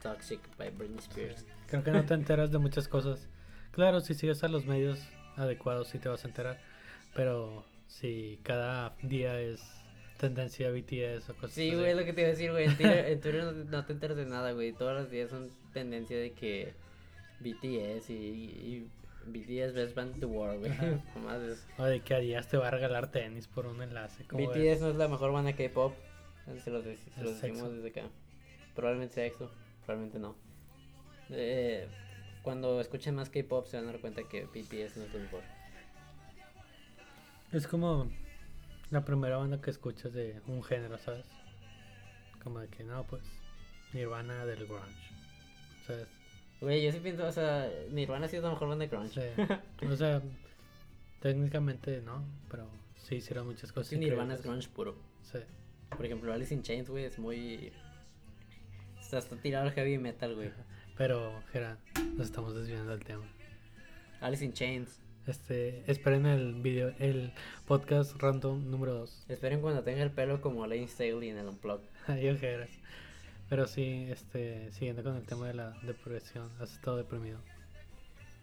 [0.09, 1.39] toxic by Britney Spears.
[1.41, 1.45] Sí.
[1.67, 3.27] Creo que no te enteras de muchas cosas.
[3.71, 4.99] Claro, si sigues a los medios
[5.35, 6.59] adecuados sí te vas a enterar.
[7.13, 9.61] Pero si cada día es
[10.17, 11.75] tendencia BTS o cosas Sí, así.
[11.75, 12.65] güey, es lo que te iba a decir, güey.
[12.65, 14.71] En Twitter, en Twitter no, te, no te enteras de nada, güey.
[14.73, 16.73] Todos los días son tendencia de que
[17.39, 18.87] BTS y, y
[19.27, 20.71] BTS Best Band the World, güey.
[21.15, 24.23] Nomás es- O de que a Díaz te va a regalar tenis por un enlace.
[24.25, 24.57] ¿cómo ves?
[24.77, 25.93] BTS no es la mejor banda K-pop.
[26.63, 27.71] Se los, se los decimos sexo.
[27.71, 28.07] desde acá.
[28.75, 29.49] Probablemente sea EXO,
[29.85, 30.35] probablemente no.
[31.29, 31.87] Eh,
[32.43, 35.43] cuando escuchen más K-pop se van a dar cuenta que BTS no es lo mejor.
[37.51, 38.09] Es como
[38.91, 41.25] la primera banda que escuchas de un género, ¿sabes?
[42.43, 43.23] Como de que no, pues
[43.93, 45.09] Nirvana del grunge.
[45.87, 46.07] ¿Sabes?
[46.61, 49.33] Güey, yo sí pienso, o sea, Nirvana sí es la mejor banda de grunge.
[49.35, 49.85] Sí.
[49.87, 50.21] O sea,
[51.19, 52.67] técnicamente no, pero
[52.97, 53.87] sí hicieron muchas cosas.
[53.87, 54.95] Sí, Nirvana es grunge puro.
[55.23, 55.39] Sí.
[55.89, 57.71] Por ejemplo, Alice in Chains, güey, es muy...
[59.05, 60.49] O sea, está tirado heavy metal, güey.
[60.97, 61.77] Pero, Gerard,
[62.15, 63.23] nos estamos desviando del tema.
[64.19, 64.99] Alice in Chains.
[65.27, 67.31] Este, esperen el video, el
[67.67, 69.25] podcast random número 2.
[69.29, 71.45] Esperen cuando tenga el pelo como Lane Staley en el
[72.39, 72.69] Gerard.
[73.49, 77.39] Pero sí, este, siguiendo con el tema de la depresión, has estado deprimido.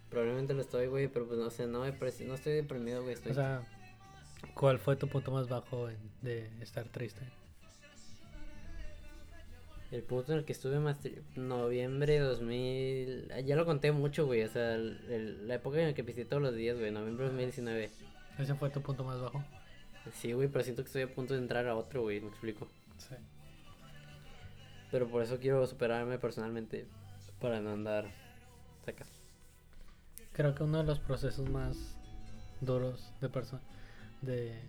[0.09, 3.15] Probablemente lo estoy, güey, pero pues no sé, no, no estoy deprimido, güey.
[3.15, 3.31] Estoy...
[3.33, 3.63] O sea,
[4.53, 7.21] ¿cuál fue tu punto más bajo en- de estar triste?
[9.93, 10.97] El punto en el que estuve más...
[11.35, 13.31] Noviembre 2000...
[13.31, 14.41] ah, Ya lo conté mucho, güey.
[14.43, 16.91] O sea, el- el- la época en la que pisé todos los días, güey.
[16.91, 17.91] Noviembre 2019.
[18.39, 19.43] ¿Ese fue tu punto más bajo?
[20.13, 22.19] Sí, güey, pero siento que estoy a punto de entrar a otro, güey.
[22.21, 22.67] Me explico.
[22.97, 23.15] Sí.
[24.91, 26.87] Pero por eso quiero superarme personalmente.
[27.39, 28.09] Para no andar...
[28.85, 29.11] Sacas.
[30.31, 31.95] Creo que uno de los procesos más
[32.61, 33.61] duros de persona
[34.23, 34.59] de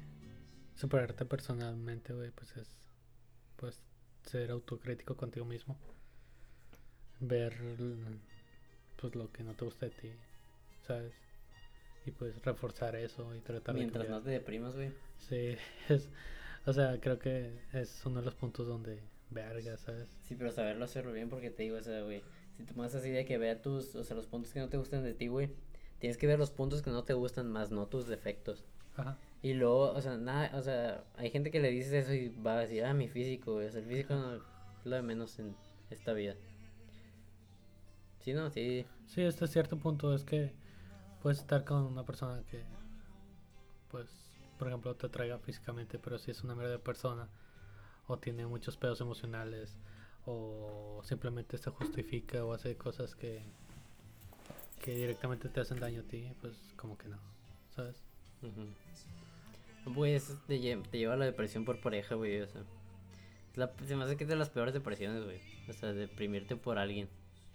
[0.77, 2.69] superarte personalmente, güey, pues es
[4.25, 5.77] ser autocrítico contigo mismo.
[7.21, 7.55] Ver
[9.01, 10.13] pues lo que no te gusta de ti,
[10.87, 11.13] ¿sabes?
[12.07, 14.93] Y pues reforzar eso y tratar Mientras de no te deprimas, güey.
[15.19, 15.57] Sí,
[15.89, 16.09] es,
[16.67, 20.09] o sea, creo que es uno de los puntos donde verga, ¿sabes?
[20.23, 22.23] Sí, pero saberlo hacerlo bien porque te digo, o sea, güey,
[22.57, 25.03] si pones así de que vea tus, o sea, los puntos que no te gustan
[25.03, 25.51] de ti, güey,
[25.99, 28.65] tienes que ver los puntos que no te gustan más, no tus defectos.
[28.97, 29.19] Ajá.
[29.45, 32.55] Y luego, o sea, nada, o sea, hay gente que le dices eso y va
[32.55, 34.43] a decir, ah, mi físico, güey, o sea, el físico no es
[34.85, 35.55] lo de menos en
[35.91, 36.35] esta vida.
[38.21, 40.55] Sí, no, sí, Sí, hasta cierto punto es que
[41.21, 42.65] puedes estar con una persona que,
[43.91, 44.09] pues,
[44.59, 47.29] por ejemplo, te atraiga físicamente, pero si es una mierda de persona,
[48.07, 49.77] o tiene muchos pedos emocionales,
[50.25, 53.43] o simplemente se justifica o hace cosas que,
[54.81, 57.19] que directamente te hacen daño a ti, pues como que no,
[57.77, 58.03] ¿sabes?
[58.41, 58.69] ujú.
[59.95, 62.63] Pues te, te lleva a la depresión por pareja, güey, o sea.
[63.57, 65.41] la- se me hace que es de las peores depresiones, güey.
[65.69, 67.09] O sea, deprimirte por alguien.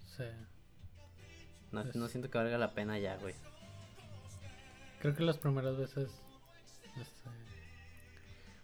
[0.06, 0.24] Sí.
[1.72, 3.34] No, Es- no siento que valga la pena ya, güey.
[5.00, 6.10] Creo que las primeras veces,
[7.00, 7.30] este,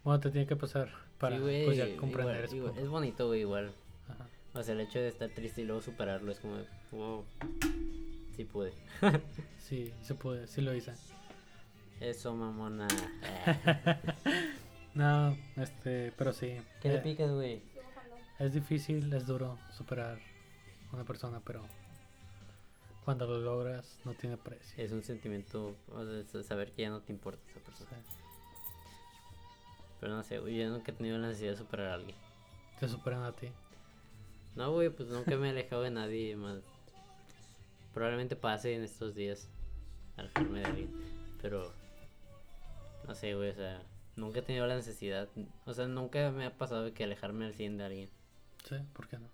[0.04, 3.40] bueno, te tiene que pasar para Sí, güey, pues, ya comprender igual- es bonito, güey,
[3.40, 3.72] igual.
[4.08, 4.28] Ajá.
[4.54, 6.56] O sea, el hecho de estar triste y luego superarlo es como,
[6.92, 7.24] wow,
[8.36, 8.72] sí pude.
[9.58, 10.92] Sí, se puede, sí lo hice.
[12.00, 12.86] Eso, mamona.
[14.96, 16.56] No, este, pero sí.
[16.80, 17.60] ¿Qué le eh, picas, güey?
[18.38, 20.18] Es difícil, es duro superar
[20.90, 21.66] una persona, pero
[23.04, 24.82] cuando lo logras no tiene precio.
[24.82, 27.90] Es un sentimiento, o sea, saber que ya no te importa esa persona.
[30.00, 32.16] Pero no sé, güey, yo nunca he tenido la necesidad de superar a alguien.
[32.80, 33.48] te superan a ti.
[34.54, 36.62] No, güey, pues nunca me he alejado de nadie más.
[37.92, 39.48] Probablemente pase en estos días
[40.16, 40.90] alejarme de alguien.
[41.42, 41.70] Pero,
[43.06, 43.82] no sé, güey, o sea,
[44.16, 45.28] nunca he tenido la necesidad.
[45.64, 48.10] O sea, nunca me ha pasado que alejarme al 100 de alguien.
[48.64, 49.28] Sí, ¿por qué no?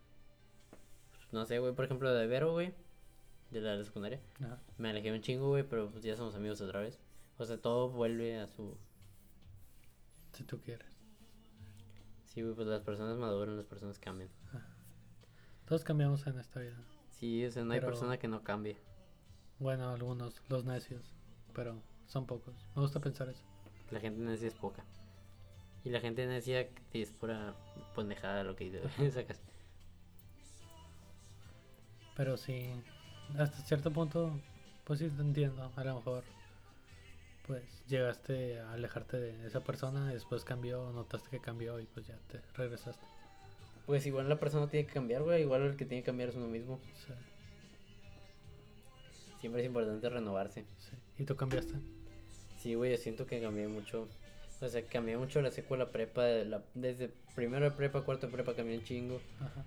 [1.31, 2.75] No sé, güey, por ejemplo, de Vero, güey,
[3.51, 4.21] de la, de la secundaria.
[4.45, 4.61] Ajá.
[4.77, 6.99] Me alejé un chingo, güey, pero pues ya somos amigos otra vez.
[7.39, 8.77] O sea, todo vuelve a su...
[10.33, 10.93] Si tú quieres.
[12.25, 14.31] Sí, güey, pues las personas maduran, las personas cambian.
[15.67, 16.77] Todos cambiamos en esta vida.
[17.11, 18.77] Sí, o sea, no hay persona que no cambie.
[19.59, 21.15] Bueno, algunos, los necios,
[21.55, 22.67] pero son pocos.
[22.75, 23.45] Me gusta pensar eso.
[23.93, 24.83] La gente necia es poca.
[25.85, 27.55] Y la gente necia es pura
[27.95, 28.81] pendejada lo que.
[29.13, 29.41] Sacas.
[32.17, 32.71] Pero sí,
[33.39, 34.33] hasta cierto punto,
[34.85, 35.71] pues sí te entiendo.
[35.77, 36.25] A lo mejor,
[37.47, 42.07] pues llegaste a alejarte de esa persona, y después cambió, notaste que cambió y pues
[42.07, 43.05] ya te regresaste.
[43.87, 45.43] Pues igual la persona tiene que cambiar, güey.
[45.43, 46.81] Igual el que tiene que cambiar es uno mismo.
[47.07, 47.13] Sí,
[49.41, 50.65] Siempre es importante renovarse.
[50.79, 50.97] sí.
[51.19, 51.75] ¿Y tú cambiaste?
[52.63, 54.09] Sí, güey, yo siento que cambié mucho.
[54.61, 56.23] O sea, cambié mucho la secu a la prepa.
[56.25, 59.21] de la- desde primero de prepa, cuarto de prepa cambié un chingo.
[59.41, 59.65] Ajá.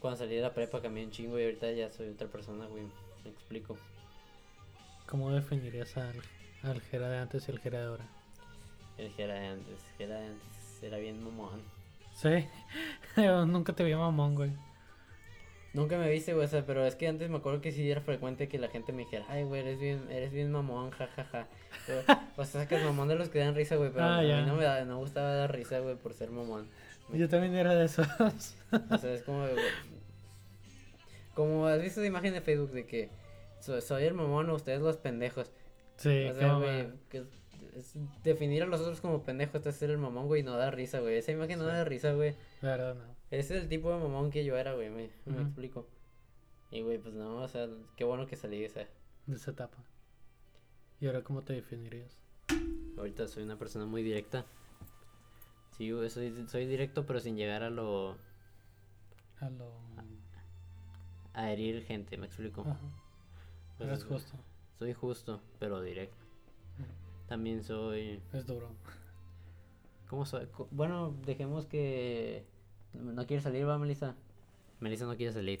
[0.00, 2.84] Cuando salí de la prepa cambié un chingo y ahorita ya soy otra persona, güey.
[3.24, 3.76] Me explico.
[5.06, 6.14] ¿Cómo definirías al,
[6.62, 8.04] al Jera de antes y al Jera de ahora?
[8.96, 9.78] El Jera de antes.
[9.98, 10.82] Jera de antes.
[10.82, 11.60] era bien mamón.
[12.14, 12.46] Sí.
[13.16, 14.52] Yo nunca te vi mamón, güey.
[15.74, 18.00] Nunca me viste, güey, o sea, pero es que antes me acuerdo que sí era
[18.00, 21.48] frecuente que la gente me dijera, ay, güey, eres bien, eres bien mamón, jajaja.
[22.06, 24.40] Ja, O sea, sacas mamón de los que dan risa, güey, pero Ah, a ya.
[24.40, 26.68] mí no me, da, no me gustaba dar risa, güey, por ser mamón.
[27.12, 28.06] Yo también era de esos.
[28.20, 29.54] O sea, es como, güey,
[31.34, 33.10] como has visto esa imagen de Facebook de que
[33.60, 35.50] so- soy el mamón o ustedes los pendejos.
[35.96, 36.88] sí, o sea, güey,
[38.22, 41.16] definir a los otros como pendejos, es ser el mamón, güey, no da risa, güey.
[41.16, 42.34] Esa imagen no da risa, güey.
[42.60, 43.13] La verdad, no.
[43.38, 45.86] Ese es el tipo de mamón que yo era, güey, me, me explico.
[46.70, 48.80] Y, güey, pues no, o sea, qué bueno que salí de esa.
[49.26, 49.78] De esa etapa.
[51.00, 52.16] ¿Y ahora cómo te definirías?
[52.96, 54.46] Ahorita soy una persona muy directa.
[55.76, 58.16] Sí, güey, soy, soy directo, pero sin llegar a lo...
[59.40, 59.72] A lo.
[61.32, 62.60] a herir gente, me explico.
[62.60, 62.78] Ajá.
[63.76, 64.38] Pues, Eres justo.
[64.78, 66.24] Soy justo, pero directo.
[67.26, 68.20] También soy...
[68.32, 68.70] Es duro.
[70.08, 70.46] ¿Cómo soy?
[70.70, 72.46] Bueno, dejemos que...
[72.94, 74.14] ¿No quiere salir, va, Melissa?
[74.80, 75.60] Melissa no quiere salir.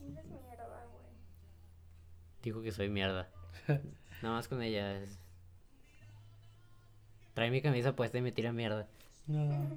[0.00, 1.04] Eres mierda, güey.
[2.42, 3.28] Dijo que soy mierda.
[4.22, 4.96] Nada más con ella.
[5.02, 5.18] es-
[7.34, 8.86] Trae mi camisa puesta y me tira mierda.
[9.26, 9.40] No.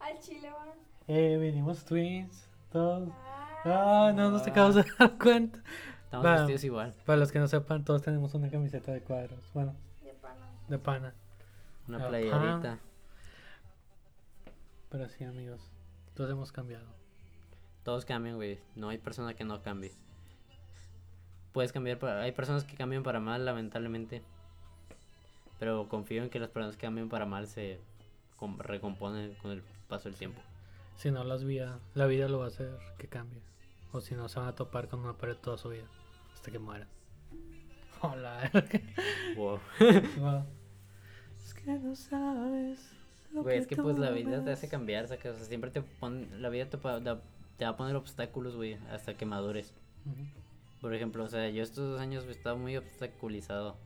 [0.00, 0.74] Al chile, va.
[1.08, 2.48] Eh, venimos twins.
[2.72, 3.08] Todos.
[3.12, 3.32] Ah,
[3.68, 5.58] Ah, no, no te acabas de dar cuenta.
[6.04, 6.94] Estamos vestidos igual.
[7.04, 9.40] Para los que no sepan, todos tenemos una camiseta de cuadros.
[9.54, 10.48] Bueno, de pana.
[10.68, 11.14] de pana.
[11.88, 12.08] Una Ajá.
[12.08, 12.78] playerita.
[14.90, 15.60] Pero sí, amigos.
[16.14, 16.86] Todos hemos cambiado.
[17.82, 18.58] Todos cambian, güey.
[18.74, 19.92] No hay persona que no cambie.
[21.52, 22.22] Puedes cambiar para...
[22.22, 24.22] Hay personas que cambian para mal, lamentablemente.
[25.58, 27.80] Pero confío en que las personas que cambian para mal se
[28.36, 30.40] com- recomponen con el paso del tiempo.
[30.96, 33.40] Si no, las vida, la vida lo va a hacer que cambie.
[33.92, 35.84] O si no, se van a topar con una pared toda su vida.
[36.34, 36.88] Hasta que mueran.
[38.02, 38.50] Hola.
[39.36, 39.60] Wow.
[40.18, 40.44] Wow.
[41.38, 42.92] Es que no sabes.
[43.42, 45.34] Güey, es que pues la vida te hace cambiar, sacas.
[45.34, 46.26] O sea, siempre te pone...
[46.38, 49.74] La vida te, va a poner obstáculos, güey, hasta que madures.
[50.80, 53.76] Por ejemplo, o sea, yo estos dos años he estado muy obstaculizado.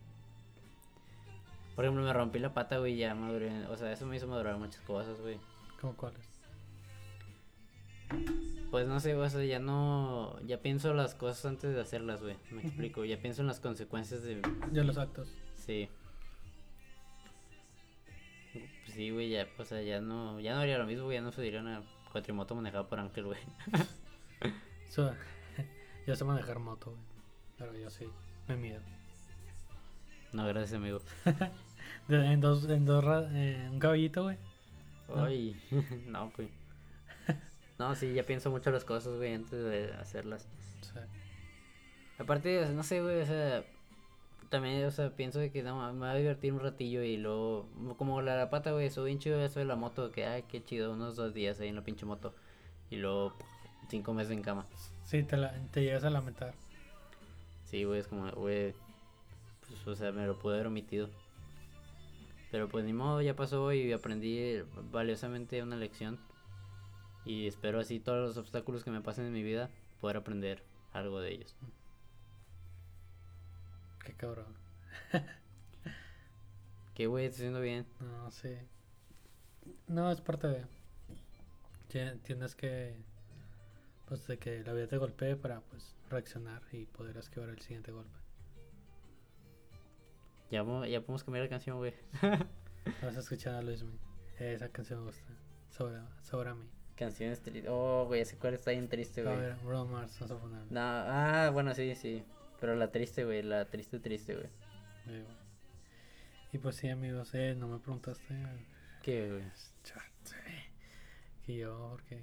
[1.75, 3.67] Por ejemplo, me rompí la pata, güey, ya maduré.
[3.67, 5.39] O sea, eso me hizo madurar muchas cosas, güey.
[5.81, 6.21] ¿Cómo cuáles?
[8.71, 10.39] Pues no sé, güey, o sea, ya no.
[10.47, 12.37] Ya pienso las cosas antes de hacerlas, güey.
[12.51, 13.05] Me explico.
[13.05, 14.43] Ya pienso en las consecuencias de.
[14.73, 15.29] Ya los actos.
[15.55, 15.89] Sí.
[18.91, 20.41] Pues sí, güey, ya, o sea, ya no.
[20.41, 21.19] Ya no haría lo mismo, güey.
[21.19, 23.39] Ya no subiría una cuatrimoto manejada por Ángel, güey.
[24.89, 25.15] So,
[26.09, 27.03] yo sé manejar moto, güey.
[27.57, 28.09] Pero yo sí,
[28.49, 28.81] me miedo.
[30.33, 31.01] No, gracias, amigo.
[32.09, 34.37] En dos, en dos, eh, un caballito, güey.
[35.15, 35.57] Ay,
[36.09, 36.49] no, güey.
[37.79, 40.49] No, sí, ya pienso mucho las cosas, güey, antes de hacerlas.
[40.81, 40.99] Sí.
[42.19, 43.65] Aparte, o sea, no sé, güey, o sea,
[44.51, 47.69] también, o sea, pienso de que no, me va a divertir un ratillo y luego,
[47.97, 50.63] como la, la pata, güey, eso bien chido eso de la moto, que, ay, qué
[50.63, 52.35] chido, unos dos días ahí en la pinche moto.
[52.91, 53.33] Y luego,
[53.89, 54.67] cinco meses en cama.
[55.05, 56.55] Sí, te, la, te llegas a lamentar.
[57.65, 58.75] Sí, güey, es como, güey,
[59.67, 61.09] pues, o sea, me lo pude haber omitido.
[62.51, 66.19] Pero pues ni modo, ya pasó y aprendí valiosamente una lección.
[67.25, 71.21] Y espero así todos los obstáculos que me pasen en mi vida, poder aprender algo
[71.21, 71.55] de ellos.
[74.05, 74.55] Qué cabrón.
[76.95, 77.87] Que, güey, estoy haciendo bien.
[78.01, 78.55] No, sí.
[79.87, 80.67] No, es parte de.
[81.89, 82.95] Tie- Tienes que.
[84.07, 87.91] Pues de que la vida te golpee para pues reaccionar y poder esquivar el siguiente
[87.93, 88.19] golpe.
[90.51, 91.95] Ya, ya podemos cambiar la canción, güey.
[93.03, 93.83] Vas a escuchar a Luis
[94.39, 95.23] Esa canción me gusta.
[95.71, 96.65] Sobre, sobre mí.
[96.97, 97.71] Canciones tristes.
[97.71, 99.37] Oh, güey, ese cual está bien triste, A güey.
[99.39, 100.61] ver, Bruno Mars, vamos a poner.
[100.71, 102.25] No, ah, bueno, sí, sí.
[102.61, 104.49] Pero la triste, güey, la triste, triste, güey.
[105.07, 105.25] Sí.
[106.53, 108.35] Y pues sí, amigos, eh, no me preguntaste.
[109.03, 109.45] ¿Qué, güey?
[111.47, 112.21] Que yo, porque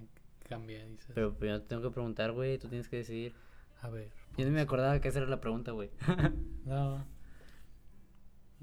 [0.47, 1.11] cambié, dices.
[1.15, 3.33] Pero primero te tengo que preguntar, güey, tú tienes que decidir.
[3.81, 4.09] A ver.
[4.37, 5.89] Yo no me acordaba que esa era la pregunta, güey.
[6.65, 7.05] No.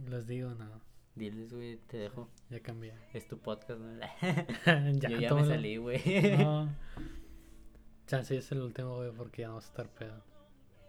[0.08, 0.80] Les digo, no.
[1.14, 2.28] Diles, güey, te dejo.
[2.50, 2.92] Ya cambié.
[3.12, 3.98] Es tu podcast, ¿no?
[4.92, 6.00] ya, Yo ya me salí, güey.
[6.36, 6.68] No.
[8.06, 10.22] Chance es el último, güey, porque ya vamos a estar pedo.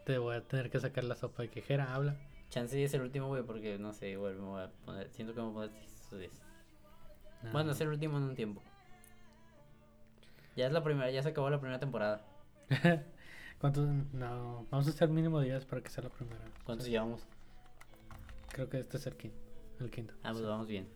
[0.06, 2.16] Te voy a tener que sacar la sopa de quejera, habla.
[2.48, 5.10] Chance es el último, güey, porque no sé, igual me voy a poner.
[5.10, 6.30] Siento que me voy a poner.
[7.42, 7.50] No.
[7.50, 8.62] Bueno, es el último en un tiempo.
[10.54, 12.24] Ya es la primera, ya se acabó la primera temporada.
[13.58, 13.88] ¿Cuántos?
[14.12, 16.44] No, vamos a hacer mínimo 10 para que sea la primera.
[16.62, 17.26] ¿Cuántos llevamos?
[18.52, 19.38] Creo que este es el quinto.
[19.80, 20.14] El quinto.
[20.22, 20.44] Ah, pues sí.
[20.44, 20.88] vamos bien.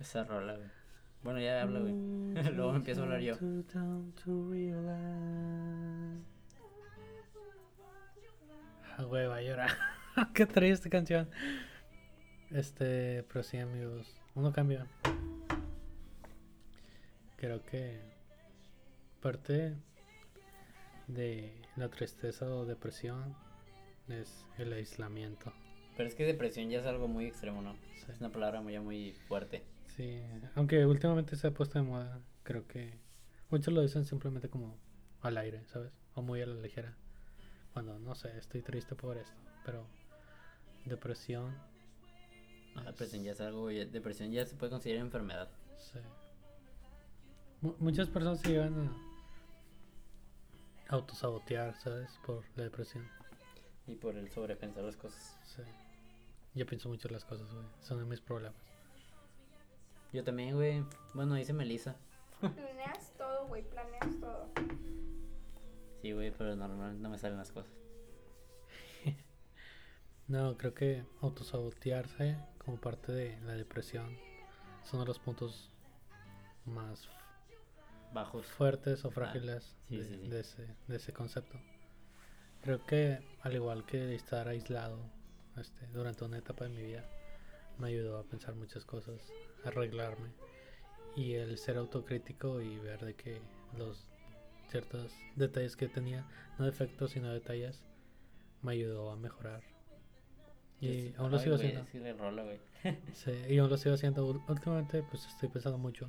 [0.00, 0.68] Esa rola, güey.
[1.22, 1.94] Bueno, ya habla, güey.
[2.54, 3.38] Luego empiezo a hablar yo.
[8.96, 9.26] Too down to realize.
[9.26, 9.70] Ah, güey, va a llorar.
[10.34, 11.28] Qué triste canción.
[12.50, 14.20] Este, pero sí, amigos.
[14.34, 14.86] uno cambia.
[17.36, 18.00] Creo que
[19.20, 19.74] parte
[21.08, 23.34] de la tristeza o depresión
[24.08, 25.52] es el aislamiento.
[25.96, 27.76] Pero es que depresión ya es algo muy extremo, ¿no?
[27.96, 28.06] Sí.
[28.12, 29.62] Es una palabra muy, muy fuerte.
[29.96, 30.20] Sí,
[30.56, 32.98] aunque últimamente se ha puesto de moda, creo que
[33.50, 34.76] muchos lo dicen simplemente como
[35.20, 35.92] al aire, ¿sabes?
[36.14, 36.96] O muy a la ligera.
[37.74, 39.86] Cuando, no sé, estoy triste por esto, pero
[40.86, 41.54] depresión,
[42.74, 45.48] La es- depresión ya es algo, ya- depresión ya se puede considerar enfermedad.
[45.76, 45.98] sí.
[47.60, 48.94] Mu- muchas personas se llegan
[50.88, 52.18] a autosabotear, ¿sabes?
[52.26, 53.08] Por la depresión.
[53.86, 55.38] Y por el sobrepensar las cosas.
[55.44, 55.62] Sí.
[56.54, 57.66] Yo pienso mucho en las cosas, güey.
[57.80, 58.60] Son de mis problemas.
[60.12, 60.84] Yo también, güey.
[61.14, 61.96] Bueno, dice Melissa.
[62.40, 64.50] Planeas todo, güey, planeas todo.
[66.04, 67.72] Sí, güey, pero normalmente no me salen las cosas.
[70.28, 74.14] No, creo que autosabotearse como parte de la depresión
[74.82, 75.70] son de los puntos
[76.66, 77.08] más
[78.12, 78.44] Bajos.
[78.44, 80.28] fuertes o frágiles sí, de, sí, sí.
[80.28, 81.58] de ese, de ese concepto.
[82.60, 84.98] Creo que al igual que estar aislado
[85.56, 87.08] este, durante una etapa de mi vida,
[87.78, 89.32] me ayudó a pensar muchas cosas,
[89.64, 90.28] a arreglarme
[91.16, 93.40] y el ser autocrítico y ver de que
[93.78, 94.13] los
[94.74, 96.26] ciertos detalles que tenía,
[96.58, 97.84] no defectos sino detalles,
[98.62, 99.62] me ayudó a mejorar.
[100.80, 101.86] Y Sí, aún lo sigo haciendo.
[101.92, 102.58] Güey.
[103.12, 104.26] Sí, y aún lo sigo haciendo.
[104.48, 106.08] Últimamente, pues estoy pensando mucho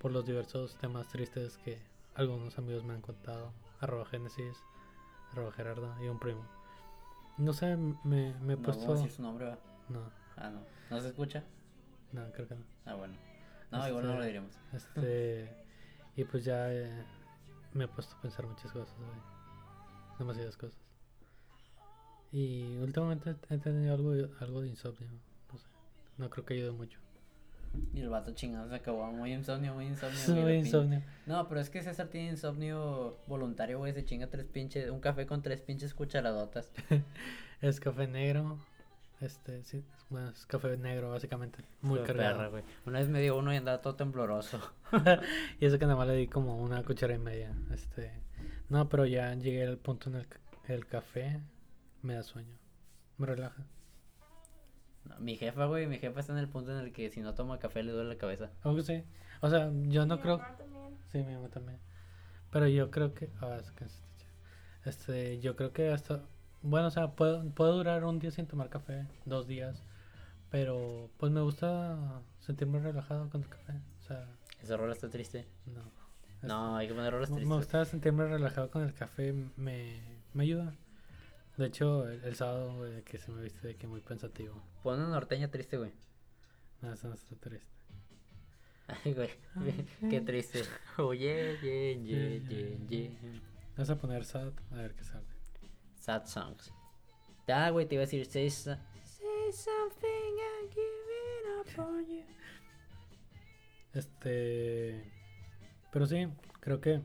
[0.00, 1.78] por los diversos temas tristes que
[2.14, 3.52] algunos amigos me han contado.
[3.80, 4.56] Arroba Génesis,
[5.32, 6.46] arroba Gerardo y un primo.
[7.38, 8.94] No sé, me, me he No, puesto.
[8.94, 9.56] decir su nombre.
[9.88, 10.60] No, Ah, no.
[10.90, 11.42] ¿No se escucha?
[12.12, 12.64] no, creo que no.
[12.84, 13.14] Ah, bueno.
[13.72, 14.52] No, igual no Este- lo diremos.
[14.72, 15.50] Este.
[16.14, 17.04] y pues ya eh,
[17.76, 19.10] me he puesto a pensar muchas cosas, güey.
[20.18, 20.78] Demasiadas cosas.
[22.32, 25.08] Y últimamente he tenido algo, algo de insomnio.
[25.52, 25.66] No sé.
[26.18, 26.98] No creo que ayude mucho.
[27.94, 29.10] Y el vato chingado se acabó.
[29.12, 30.18] Muy insomnio, muy insomnio.
[30.46, 31.02] Pin- insomnio.
[31.26, 33.92] No, pero es que César tiene insomnio voluntario, güey.
[33.92, 34.90] Se chinga tres pinches.
[34.90, 36.72] Un café con tres pinches cucharadotas.
[37.62, 38.58] Es café negro.
[39.20, 41.64] Este, sí, bueno, es café negro básicamente.
[41.80, 42.36] Muy Fue cargado.
[42.36, 42.64] perra, güey.
[42.84, 44.60] Una vez me dio uno y andaba todo tembloroso.
[45.60, 47.54] y eso que nada más le di como una cuchara y media.
[47.72, 48.12] Este,
[48.68, 50.38] no, pero ya llegué al punto en el que
[50.74, 51.40] el café
[52.02, 52.58] me da sueño.
[53.16, 53.64] Me relaja.
[55.04, 55.86] No, mi jefa, güey.
[55.86, 58.10] Mi jefa está en el punto en el que si no toma café le duele
[58.10, 58.50] la cabeza.
[58.62, 59.02] Aunque sí.
[59.40, 60.38] O sea, yo no Mi creo.
[60.38, 60.98] mamá también.
[61.10, 61.78] Sí, mi mamá también.
[62.50, 63.30] Pero yo creo que.
[63.40, 63.86] ah, es que.
[64.84, 66.22] Este, yo creo que hasta.
[66.62, 69.82] Bueno, o sea, puedo, puedo durar un día sin tomar café, dos días.
[70.50, 73.72] Pero pues me gusta sentirme relajado con el café.
[74.00, 74.26] O sea,
[74.62, 75.46] Esa rola está triste.
[75.66, 75.82] no.
[76.42, 77.56] No, hay que poner rolas Me, me tristes.
[77.58, 80.00] gusta sentirme relajado con el café, me,
[80.34, 80.74] me ayuda.
[81.56, 84.62] De hecho, el, el sábado, güey, que se me viste de que muy pensativo.
[84.82, 85.92] Pon una norteña triste, güey.
[86.82, 87.66] No, eso no está triste.
[88.86, 89.30] Ay, güey.
[90.10, 90.62] Qué triste.
[90.98, 93.18] Oye, ye, ye, ye, ye.
[93.76, 95.26] Vas a poner sad, a ver qué sale.
[96.06, 96.72] Sad songs.
[97.48, 102.22] Ah, güey, te iba a decir, say, so- say something I'm giving up on you.
[103.92, 105.02] Este.
[105.90, 106.28] Pero sí,
[106.60, 107.02] creo que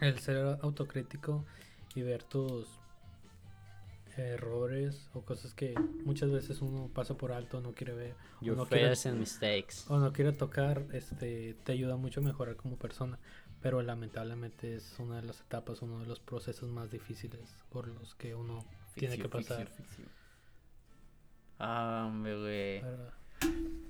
[0.00, 1.44] el ser autocrítico
[1.94, 2.66] y ver tus
[4.16, 8.66] errores o cosas que muchas veces uno pasa por alto, no quiere ver o no
[8.66, 9.88] quiere, and mistakes.
[9.88, 13.20] o no quiere tocar, este, te ayuda mucho a mejorar como persona.
[13.62, 17.40] Pero lamentablemente es una de las etapas, uno de los procesos más difíciles
[17.70, 18.64] por los que uno
[18.94, 19.66] tiene que pasar.
[19.66, 20.08] ficción, ficción.
[21.58, 22.80] Ah, güey.
[22.80, 23.12] Pero-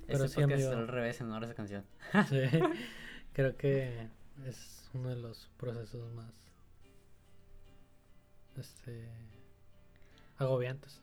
[0.07, 0.69] pero Este sí, podcast amigo.
[0.71, 1.85] está al revés en honor a esa canción.
[2.29, 2.41] Sí,
[3.33, 4.09] creo que
[4.47, 6.33] es uno de los procesos más
[8.57, 9.09] este
[10.39, 11.01] agobiantes.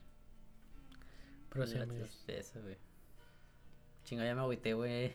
[1.49, 2.09] Pero sí, amigos,
[2.63, 2.77] güey.
[4.05, 5.13] Chinga, ya me agüité, güey.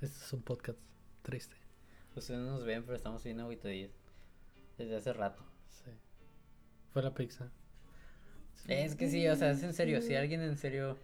[0.00, 0.78] este es un podcast
[1.22, 1.56] triste.
[2.16, 3.92] Ustedes no nos ven, pero estamos bien agüitadillos.
[4.78, 5.42] Desde hace rato.
[5.68, 5.90] Sí.
[6.92, 7.50] Fue la pizza.
[8.68, 10.00] Es que sí, o sea, es en serio.
[10.00, 10.96] Si alguien en serio,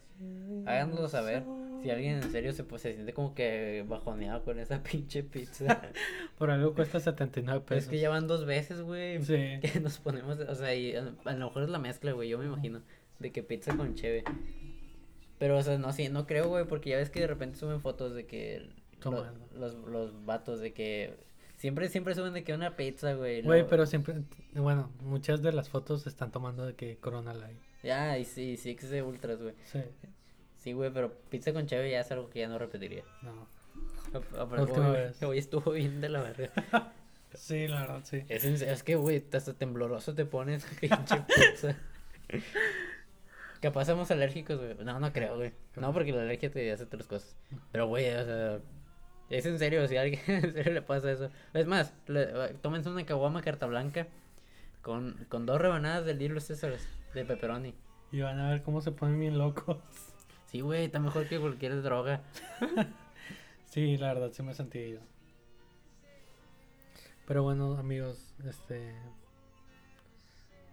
[0.67, 1.45] háganoslo saber.
[1.83, 5.83] Si alguien en serio se, pues, se siente como que bajoneado con esa pinche pizza.
[6.39, 7.91] Por algo cuesta 79 Pero es pesos.
[7.91, 9.23] que ya van dos veces, güey.
[9.23, 9.59] Sí.
[9.61, 12.39] Que nos ponemos, o sea, y a, a lo mejor es la mezcla, güey, yo
[12.39, 12.83] me imagino.
[13.19, 14.25] De que pizza con cheve.
[15.39, 17.81] Pero, o sea, no, sí, no creo, güey, porque ya ves que de repente suben
[17.81, 18.71] fotos de que
[19.05, 19.47] lo- Tomando.
[19.55, 21.15] los, los vatos de que
[21.57, 23.43] siempre, siempre suben de que una pizza, güey.
[23.43, 24.15] Güey, lo- pero siempre,
[24.55, 27.59] bueno, muchas de las fotos se están tomando de que Corona Light.
[27.83, 29.55] Ya, y sí, sí, que se ultras, güey.
[29.65, 29.81] Sí.
[30.59, 33.03] Sí, güey, pero pizza con cheve ya es algo que ya no repetiría.
[33.23, 33.47] No.
[34.13, 35.07] Pero, Última güey.
[35.25, 36.51] Hoy estuvo bien de la verga.
[37.33, 38.25] Sí, la verdad, sí.
[38.29, 40.99] Es, es que, güey, hasta tembloroso te pones pinche
[41.29, 41.77] pizza.
[43.61, 44.75] Capaz somos alérgicos, güey.
[44.85, 45.53] No, no creo, güey.
[45.77, 47.37] No, porque la alergia te hace otras cosas.
[47.71, 48.61] Pero, güey, o sea.
[49.31, 51.31] Es en serio, si a alguien en serio le pasa eso.
[51.55, 54.07] Es más, le- tómense una caguama carta blanca
[54.83, 57.75] con, con dos rebanadas de Little Caesars de pepperoni.
[58.13, 59.79] Y van a ver cómo se ponen bien locos.
[60.47, 62.23] Sí, güey, está mejor que cualquier droga.
[63.67, 65.01] Sí, la verdad, sí me sentí ido.
[67.27, 68.95] Pero bueno, amigos, este.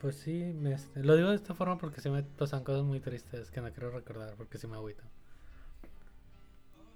[0.01, 2.99] Pues sí, me, este, lo digo de esta forma porque se me pasan cosas muy
[2.99, 5.03] tristes que no quiero recordar porque sí me agüito.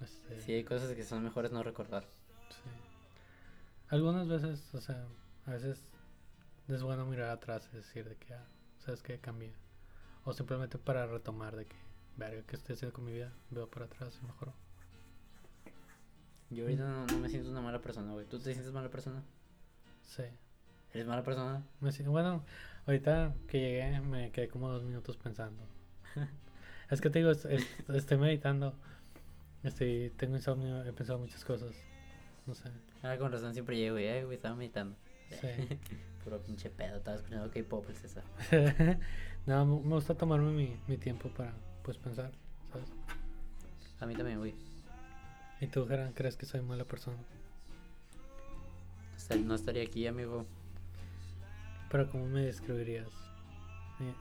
[0.02, 2.04] Este, Sí, hay cosas que son mejores no recordar.
[2.50, 2.70] sí.
[3.88, 5.04] Algunas veces, o sea,
[5.46, 5.84] a veces
[6.68, 8.46] es bueno mirar atrás y decir de que, ah,
[8.78, 9.18] ¿sabes qué?
[9.20, 9.52] Cambié.
[10.24, 11.76] O simplemente para retomar de que,
[12.16, 13.32] verga, ¿qué estoy haciendo con mi vida?
[13.50, 14.54] Veo para atrás y mejoró.
[16.50, 18.26] Yo ahorita no, no me siento una mala persona, güey.
[18.26, 19.22] ¿Tú te sientes mala persona?
[20.02, 20.24] Sí.
[20.92, 21.62] ¿Eres mala persona?
[21.80, 22.44] Me si- bueno,
[22.86, 25.62] ahorita que llegué me quedé como dos minutos pensando.
[26.90, 28.74] es que te digo, es- es- estoy meditando.
[29.62, 31.74] Estoy, tengo insomnio, he pensado muchas cosas.
[32.46, 32.68] No sé.
[33.02, 34.96] Ah, con razón siempre llego y, ay, güey, estaba meditando.
[35.30, 35.78] Sí.
[36.24, 38.24] Puro pinche pedo, estaba escuchando K-pop el César.
[39.46, 41.52] no, me gusta tomarme mi, mi tiempo para
[41.82, 42.32] pues pensar,
[42.72, 42.88] ¿sabes?
[44.00, 44.54] A mí también, güey.
[45.60, 47.18] ¿Y tú, Geran, crees que soy mala persona?
[49.46, 50.44] No estaría aquí, amigo.
[51.90, 53.08] Pero ¿cómo me describirías?
[54.00, 54.14] Eh,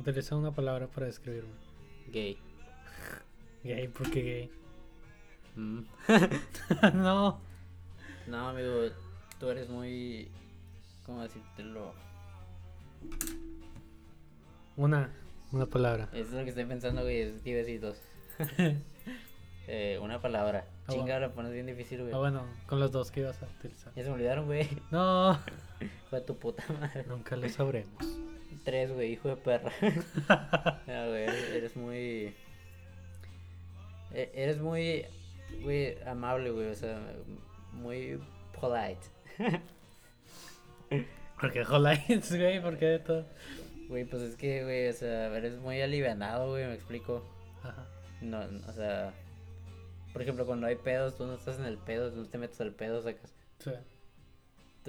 [0.00, 1.54] Utiliza una palabra para describirme.
[2.12, 2.38] Gay.
[3.66, 4.50] Gay, ¿por qué gay?
[5.56, 5.80] Mm.
[6.94, 7.40] no.
[8.28, 8.70] No, amigo,
[9.40, 10.30] tú eres muy.
[11.04, 11.94] ¿Cómo decírtelo?
[14.76, 15.10] Una,
[15.52, 16.08] una palabra.
[16.12, 17.20] Eso es lo que estoy pensando, güey.
[17.22, 18.00] Es que iba a decir dos.
[19.66, 20.66] eh, una palabra.
[20.86, 21.20] Ah, Chinga, bueno.
[21.20, 22.12] la pones bien difícil, güey.
[22.14, 23.92] Ah, bueno, con los dos que ibas a utilizar.
[23.94, 24.68] Ya se me olvidaron, güey.
[24.92, 25.38] No,
[26.12, 27.04] de tu puta madre.
[27.08, 28.04] nunca lo sabremos.
[28.64, 29.72] Tres, güey, hijo de perra.
[30.86, 32.34] no, güey, eres muy.
[34.12, 35.04] E- Eres muy.
[35.62, 36.68] Güey, amable, güey.
[36.70, 36.98] O sea,
[37.72, 38.20] muy
[38.60, 39.00] polite.
[41.40, 43.26] Porque Holights, güey, ¿por qué de todo?
[43.88, 47.22] Güey, pues es que, güey, o sea, eres muy alivianado, güey, me explico.
[47.62, 47.86] Ajá.
[48.20, 49.12] No, o sea.
[50.12, 52.58] Por ejemplo, cuando hay pedos, tú no estás en el pedo, tú no te metes
[52.62, 53.34] al pedo, sacas.
[53.58, 53.70] Sí.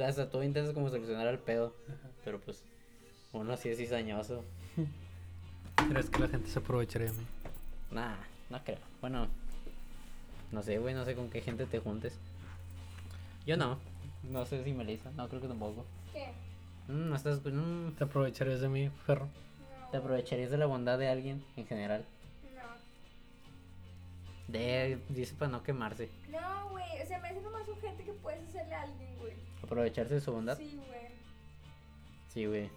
[0.01, 2.09] O sea, tú intentas como solucionar el pedo, Ajá.
[2.23, 2.63] pero pues.
[3.33, 4.45] Uno así es cizañoso.
[5.89, 7.25] ¿Crees que la gente se aprovecharía de mí?
[7.91, 8.15] Nah,
[8.49, 8.79] no creo.
[9.01, 9.27] Bueno,
[10.51, 12.17] no sé, güey, no sé con qué gente te juntes.
[13.45, 13.77] Yo no.
[14.23, 15.85] No sé si Melissa, no creo que tampoco.
[16.11, 16.31] ¿Qué?
[16.91, 17.41] Mm, no estás.
[17.43, 19.25] mm, ¿Te aprovecharías de mí, perro?
[19.25, 19.89] No.
[19.91, 22.05] ¿Te aprovecharías de la bondad de alguien en general?
[22.55, 22.61] No.
[24.53, 26.09] De, dice para no quemarse.
[26.29, 27.01] No, güey.
[27.01, 29.33] O sea, me hace nomás un gente que puedes hacerle a alguien, güey.
[29.63, 30.57] ¿Aprovecharse de su bondad?
[30.57, 31.07] Sí, güey.
[32.29, 32.69] Sí, güey.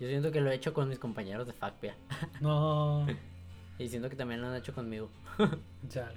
[0.00, 1.96] Yo siento que lo he hecho con mis compañeros de FACPIA.
[2.40, 3.06] No.
[3.78, 5.08] Y siento que también lo han hecho conmigo.
[5.90, 6.10] Ya.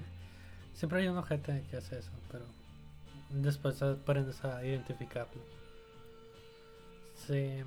[0.74, 2.46] Siempre hay una gente que hace eso, pero
[3.30, 5.42] después aprendes a identificarlo.
[7.28, 7.58] Sí,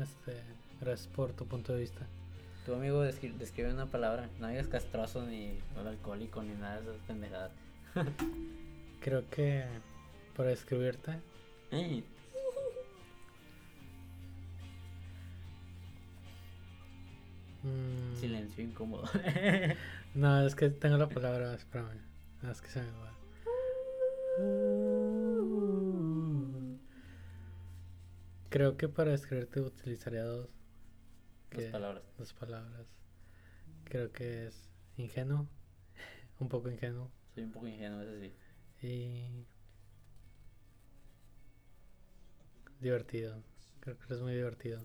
[0.00, 0.40] este,
[0.80, 2.06] gracias por tu punto de vista.
[2.66, 4.28] Tu amigo descri- describe una palabra.
[4.38, 7.50] No digas castroso ni alcohólico ni nada de esas pendejadas.
[9.00, 9.64] Creo que
[10.36, 11.18] para describirte,
[17.62, 19.08] mm, Silencio incómodo.
[20.14, 22.00] No, es que tengo la palabra, espérame.
[22.42, 23.16] No, es que se me va.
[28.48, 30.50] Creo que para describirte utilizaría dos.
[31.52, 32.02] Dos palabras.
[32.18, 32.86] Dos palabras.
[33.84, 35.48] Creo que es ingenuo,
[36.40, 38.32] un poco ingenuo Soy un poco ingenuo, eso sí.
[38.86, 39.46] y
[42.80, 43.42] divertido.
[43.80, 44.84] Creo que eres muy divertido.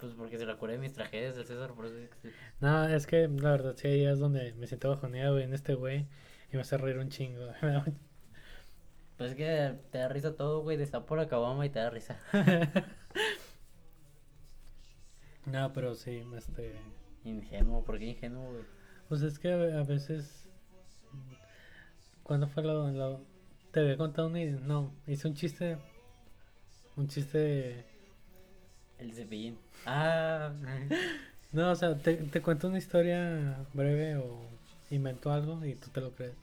[0.00, 2.30] Pues porque se la cura de mis tragedias del César, por eso es que.
[2.60, 5.74] No, es que la verdad sí hay días donde me siento bajoneado güey, en este
[5.74, 6.06] güey
[6.52, 7.46] y me hace reír un chingo.
[9.16, 10.78] Pues es que te da risa todo, güey.
[10.78, 12.18] Destapo la cabama y te da risa.
[15.44, 16.74] no, pero sí, este...
[17.24, 18.64] Ingenuo, ¿por qué ingenuo, güey?
[19.10, 20.48] Pues es que a veces...
[22.22, 23.20] ¿Cuándo fue lo, lo-
[23.72, 24.66] Te había contado un...
[24.66, 25.76] No, hice un chiste...
[26.96, 27.84] Un chiste...
[29.00, 29.58] El cepillín.
[29.86, 30.52] Ah,
[31.52, 34.38] No, o sea, te, te cuento una historia breve o
[34.90, 36.34] invento algo y tú te lo crees.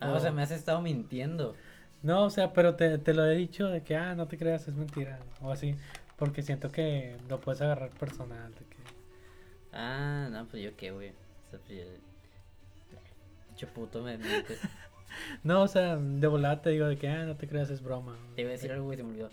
[0.00, 1.54] ah o sea, me has estado mintiendo.
[2.02, 4.68] No, o sea, pero te, te lo he dicho de que, ah, no te creas,
[4.68, 5.18] es mentira.
[5.40, 5.74] O así,
[6.16, 8.52] porque siento que lo puedes agarrar personal.
[8.52, 8.76] De que...
[9.72, 11.10] Ah, no, pues yo qué, güey.
[11.10, 13.68] O sea, pues yo...
[13.74, 14.60] Puto me mientes.
[15.42, 18.18] No, o sea, de volada te digo de que, ah, no te creas, es broma.
[18.34, 19.30] Te iba a decir algo, güey, se me olvidó.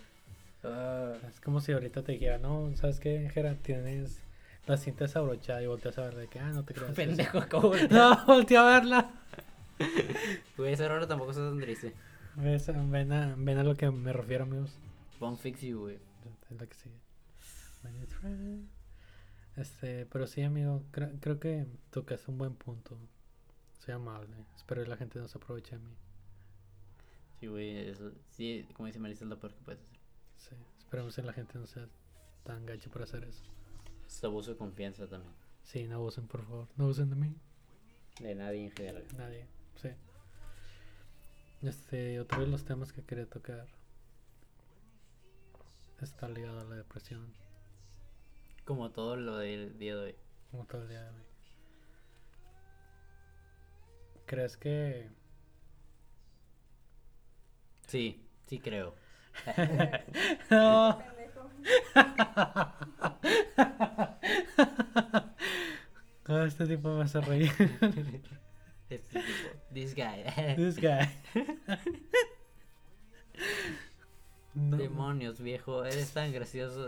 [0.63, 3.55] Ah, Es como si ahorita te dijera, no, ¿sabes qué, Jera?
[3.55, 4.21] Tienes
[4.65, 6.93] la cinta desabrochada y volteas a ver de que, ah, no te creas.
[6.93, 7.87] pendejo, acabo de...
[7.89, 9.11] No, volteé a verla.
[10.57, 11.93] Güey, esa rola tampoco está tan triste.
[12.35, 12.67] ¿Ves?
[12.89, 14.77] Ven a, ven a lo que me refiero, amigos.
[15.19, 15.99] Bone Fix You, güey.
[16.49, 16.95] Es la que sigue.
[19.55, 22.97] Este, pero sí, amigo, cre- creo que tocas un buen punto.
[23.79, 24.35] Soy amable.
[24.55, 25.93] Espero que la gente no se aproveche de mí.
[27.39, 28.11] Sí, güey, eso...
[28.31, 29.92] Sí, como dice Marisa, es lo peor que puedes hacer.
[30.49, 31.87] Sí, esperemos que la gente no sea
[32.43, 33.43] tan gacho por hacer eso.
[34.05, 35.33] Es abuso de confianza también.
[35.63, 36.67] Sí, no abusen, por favor.
[36.75, 37.33] No abusen de mí.
[38.19, 39.05] De nadie en general.
[39.17, 39.47] Nadie.
[39.81, 39.89] Sí.
[41.61, 43.67] Este, otro de los temas que quería tocar
[46.01, 47.33] está ligado a la depresión,
[48.65, 50.15] Como todo lo del día de hoy.
[50.51, 51.23] como todo el día de hoy.
[54.25, 55.09] ¿Crees que
[57.87, 58.95] Sí, sí creo.
[60.49, 60.99] No.
[66.25, 67.51] Ah, este tipo me hace reír.
[68.89, 70.23] Este tipo, this guy.
[70.55, 71.09] This guy.
[74.53, 74.77] No.
[74.77, 76.87] Demonios, viejo, eres tan gracioso.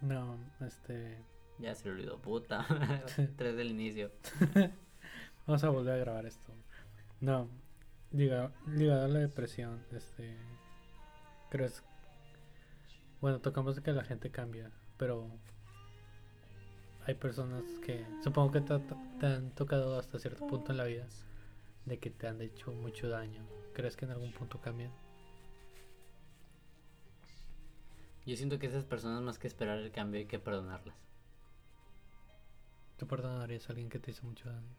[0.00, 1.18] No, este.
[1.58, 2.66] ya se le olvidó, puta.
[3.36, 4.10] Tres del inicio.
[5.46, 6.52] Vamos a volver a grabar esto.
[7.20, 7.48] No,
[8.12, 10.36] liga- ligado a la depresión, este.
[11.50, 11.82] ¿Crees?
[13.20, 15.28] Bueno, tocamos que la gente cambia, pero.
[17.06, 18.04] Hay personas que.
[18.22, 18.78] Supongo que te,
[19.18, 21.06] te han tocado hasta cierto punto en la vida.
[21.86, 23.42] De que te han hecho mucho daño.
[23.74, 24.92] ¿Crees que en algún punto cambian?
[28.26, 30.94] Yo siento que esas personas más que esperar el cambio hay que perdonarlas.
[32.98, 34.76] ¿Tú perdonarías a alguien que te hizo mucho daño?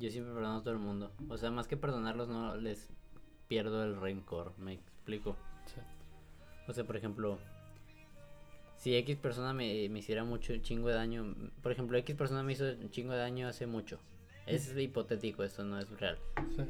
[0.00, 1.12] Yo siempre perdono a todo el mundo.
[1.28, 2.88] O sea, más que perdonarlos, no les
[3.48, 4.52] pierdo el rencor.
[4.58, 5.36] Me explico.
[5.66, 5.80] Sí.
[6.66, 7.38] O sea, por ejemplo,
[8.76, 12.52] si X persona me, me hiciera mucho chingo de daño, por ejemplo, X persona me
[12.52, 13.98] hizo chingo de daño hace mucho.
[14.46, 16.18] Es hipotético, esto no es real.
[16.56, 16.62] Sí.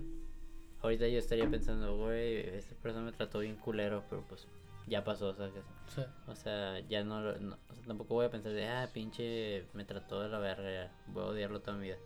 [0.83, 4.47] Ahorita yo estaría pensando, güey, esta persona me trató bien culero, pero pues
[4.87, 5.53] ya pasó, ¿sabes?
[5.95, 6.03] Sí.
[6.27, 9.65] O sea, ya no, lo- no- o sea, tampoco voy a pensar de, ah, pinche,
[9.73, 11.97] me trató de la verga, voy a odiarlo toda mi vida.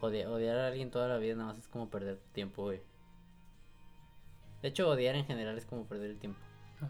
[0.00, 2.80] Odi- odiar a alguien toda la vida nada más es como perder tiempo, güey.
[4.62, 6.38] De hecho, odiar en general es como perder el tiempo.
[6.80, 6.88] Ajá.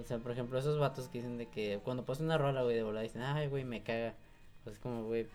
[0.00, 2.76] O sea, por ejemplo, esos vatos que dicen de que cuando ponen una rola, güey,
[2.76, 4.14] de volada dicen, ay, güey, me caga.
[4.62, 5.26] Pues es como, güey,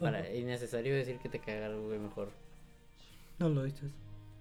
[0.00, 0.30] para, Ajá.
[0.32, 2.30] innecesario decir que te caga algo, güey, mejor.
[3.38, 3.92] No lo dices.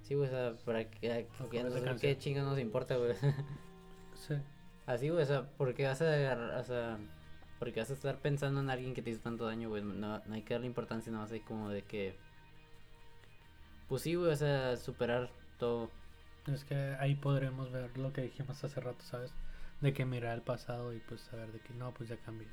[0.04, 3.14] Sí, güey, o sea, para que, a- nosotros qué chingo nos importa, güey.
[4.16, 4.36] Sí.
[4.88, 6.98] Así, güey, o sea, porque vas a agarrar, o sea,
[7.62, 10.34] porque vas a estar pensando en alguien que te hizo tanto daño, güey, no, no
[10.34, 12.16] hay que darle importancia, nada más hay como de que,
[13.88, 15.92] pues sí, güey, o sea, superar todo.
[16.48, 19.32] Es que ahí podremos ver lo que dijimos hace rato, ¿sabes?
[19.80, 22.48] De que mirar el pasado y pues saber de que no, pues ya cambió.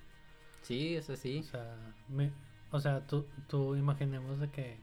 [0.60, 1.38] Sí, o sea, sí.
[1.38, 1.74] O sea,
[2.10, 2.30] me,
[2.70, 4.76] o sea tú, tú imaginemos de que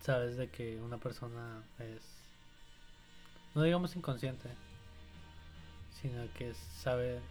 [0.00, 2.02] sabes de que una persona es,
[3.54, 4.50] no digamos inconsciente,
[6.02, 7.22] sino que sabe,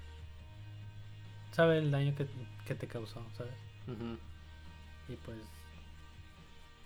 [1.55, 2.27] sabe el daño que,
[2.67, 3.53] que te causó, ¿sabes?
[5.07, 5.37] Y pues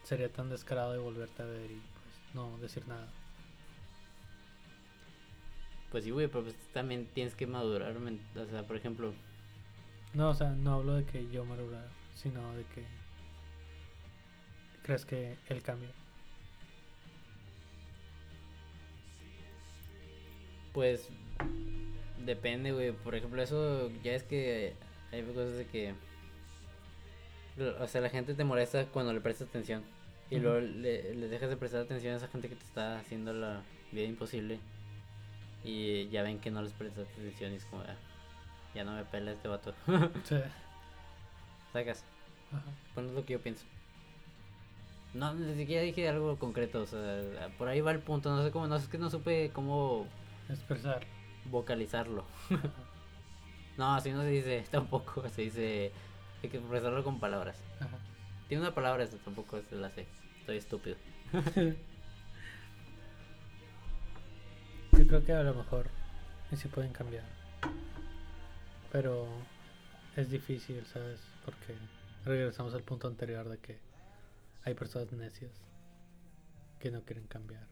[0.03, 3.07] sería tan descarado de volverte a ver y pues no decir nada.
[5.91, 9.11] Pues sí, güey, pero pues también tienes que madurar, o sea, por ejemplo,
[10.13, 12.85] No, o sea, no hablo de que yo madurar, sino de que
[14.83, 15.89] crees que él cambia.
[20.73, 21.09] pues
[22.25, 24.73] depende, güey, por ejemplo, eso ya es que
[25.11, 25.93] hay cosas de que,
[27.79, 29.83] o sea, la gente te molesta cuando le prestas atención
[30.29, 33.33] y luego le, le dejas de prestar atención a esa gente que te está haciendo
[33.33, 33.61] la
[33.91, 34.59] vida imposible
[35.63, 37.95] y ya ven que no les prestas atención y es como, "Ah,
[38.75, 39.73] ya no me pela este vato,
[40.23, 40.37] Sí.
[41.73, 42.05] sacas,
[42.51, 42.63] Ajá.
[42.93, 43.65] bueno, es lo que yo pienso.
[45.15, 48.51] No, ni siquiera dije algo concreto, o sea, por ahí va el punto, no sé
[48.51, 50.07] cómo, no sé, es que no supe cómo
[50.49, 51.05] Expresar.
[51.49, 52.25] Vocalizarlo.
[53.77, 55.91] no, así no se dice tampoco, se dice,
[56.43, 57.61] hay que expresarlo con palabras.
[57.79, 57.97] Ajá.
[58.47, 60.07] Tiene una palabra, eso tampoco se la sé,
[60.39, 60.95] estoy estúpido.
[64.93, 65.87] Yo creo que a lo mejor
[66.51, 67.25] y sí pueden cambiar.
[68.91, 69.27] Pero
[70.15, 71.21] es difícil, ¿sabes?
[71.45, 71.75] Porque
[72.25, 73.79] regresamos al punto anterior de que
[74.63, 75.51] hay personas necias
[76.79, 77.67] que no quieren cambiar.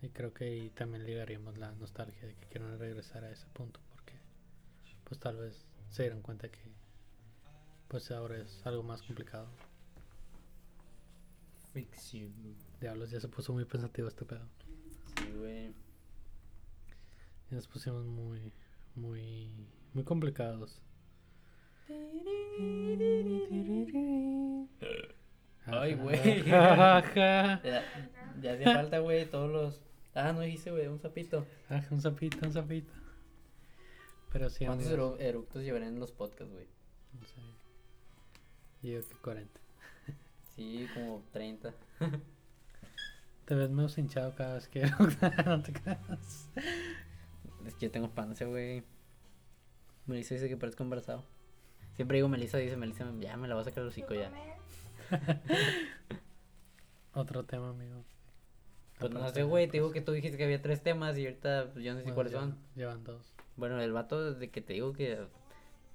[0.00, 3.80] Y creo que ahí también ligaríamos la nostalgia de que quieren regresar a ese punto
[3.90, 4.14] porque
[5.04, 6.60] pues tal vez se dieron cuenta que
[7.88, 9.48] pues ahora es algo más complicado.
[12.12, 12.30] You.
[12.80, 14.48] Diablos, ya se puso muy pensativo este pedo.
[15.16, 15.72] Sí, güey.
[17.50, 18.52] Ya nos pusimos muy,
[18.94, 19.50] muy,
[19.94, 20.80] muy complicados.
[25.66, 26.42] Ay, güey.
[26.48, 27.52] Ya,
[28.40, 29.87] ya hacía falta, güey, todos los...
[30.18, 31.46] Ah, no dijiste, güey, un sapito.
[31.68, 32.92] Ajá, un sapito, un sapito.
[34.32, 36.66] Pero sí, ¿Cuántos amigos, eructos llevarán en los podcasts, güey?
[37.12, 37.34] no sé.
[38.82, 39.60] Yo digo que 40.
[40.56, 41.72] Sí, como 30.
[43.44, 44.82] Te ves medio hinchado cada vez que
[45.46, 46.50] no te creas.
[47.64, 48.82] Es que yo tengo panza, güey.
[50.06, 51.24] Melissa dice que parezco embarazado.
[51.94, 54.32] Siempre digo Melissa, dice Melissa, ya me la vas a sacar el hocico ya.
[57.14, 58.04] Otro tema, amigo.
[59.00, 61.70] Pues no sé, güey, te digo que tú dijiste que había tres temas y ahorita
[61.72, 62.58] pues, yo no sé Bueno, cuáles llevan- son.
[62.74, 63.34] Llevan dos.
[63.56, 65.18] Bueno, el vato de que te digo que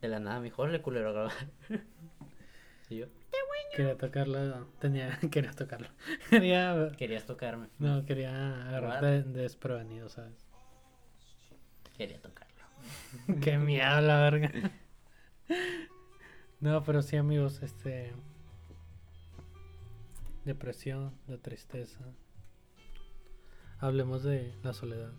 [0.02, 1.34] de la nada mejor le culero a grabar.
[2.90, 3.08] y yo,
[3.76, 5.88] Quería tocarlo, tenía, quería tocarlo.
[6.30, 7.70] Quería, querías tocarme.
[7.80, 10.46] no, quería agarrarte de- desprevenido, ¿sabes?
[11.98, 12.54] Quería tocarlo.
[13.42, 14.52] Qué miedo la verga.
[16.60, 18.14] No, pero sí, amigos, este.
[20.46, 22.00] Depresión, de tristeza.
[23.84, 25.12] Hablemos de la soledad.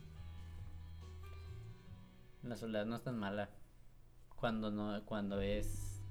[2.43, 3.51] La soledad no es tan mala.
[4.41, 6.03] Cuando no, cuando es.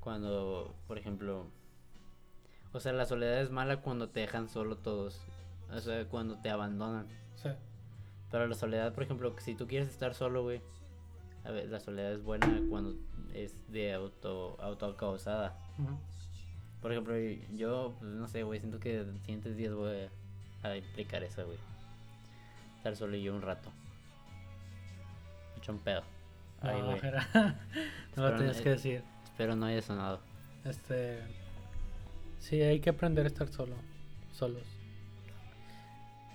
[0.00, 1.48] Cuando, por ejemplo.
[2.72, 5.20] O sea, la soledad es mala cuando te dejan solo todos.
[5.70, 7.08] O sea, cuando te abandonan.
[7.34, 7.50] Sí.
[8.30, 10.62] Pero la soledad, por ejemplo, si tú quieres estar solo, güey.
[11.44, 12.94] A ver, la soledad es buena cuando
[13.34, 15.58] es de auto, autocausada.
[15.78, 15.98] Ujú.
[16.80, 17.18] Por ejemplo,
[17.54, 20.10] yo, pues no sé, güey, siento que siguientes días voy a,
[20.72, 21.58] a implicar eso, güey.
[22.76, 23.70] Estar solo yo un rato.
[25.56, 26.02] Mucho un pedo.
[26.62, 27.00] No, güey.
[27.00, 29.02] no Espero lo no- tienes que decir.
[29.24, 30.20] Espero no haya sonado.
[30.64, 31.20] Este.
[32.38, 33.74] Sí, hay que aprender a estar solo.
[34.32, 34.62] Solos.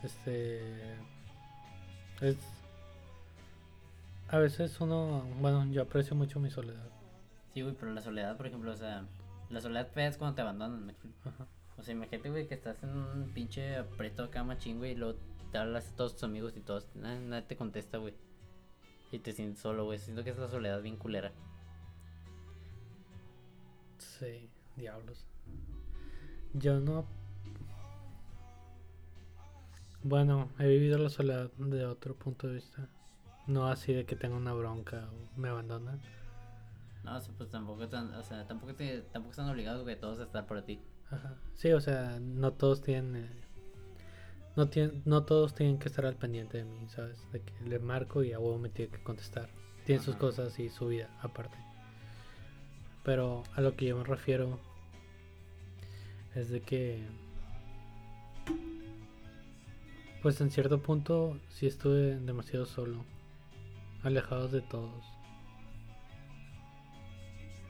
[0.04, 0.62] Este.
[2.22, 2.38] Es.
[4.30, 5.24] A veces uno.
[5.40, 6.88] Bueno, yo aprecio mucho mi soledad.
[7.54, 9.04] Sí, güey, pero la soledad, por ejemplo, o sea,
[9.50, 10.94] la soledad es cuando te abandonan, ¿me?
[11.26, 11.46] Ajá.
[11.78, 15.18] O sea, imagínate, güey, que estás en un pinche aprieto acá machín, güey, y luego
[15.52, 18.14] te hablas a todos tus amigos y todos, nadie, nadie te contesta, güey.
[19.12, 20.00] Y te sientes solo, güey.
[20.00, 21.32] Siento que es la soledad bien culera.
[23.98, 25.26] Sí, diablos.
[26.54, 27.06] Yo no.
[30.04, 32.88] Bueno, he vivido la soledad de otro punto de vista.
[33.48, 36.00] No así de que tenga una bronca o me abandonan.
[37.04, 40.46] No, pues tampoco están, o sea, tampoco te, tampoco están obligados, güey, todos a estar
[40.46, 40.80] por ti.
[41.12, 41.36] Ajá.
[41.56, 43.16] Sí, o sea, no todos tienen.
[43.26, 43.30] eh,
[44.56, 47.24] no, tienen, no todos tienen que estar al pendiente de mí, ¿sabes?
[47.32, 49.50] De que le marco y a huevo me tiene que contestar.
[49.86, 51.58] Tiene sus cosas y su vida aparte.
[53.04, 54.60] Pero a lo que yo me refiero
[56.36, 57.04] es de que.
[60.22, 63.04] Pues en cierto punto sí estuve demasiado solo.
[64.04, 65.04] Alejados de todos.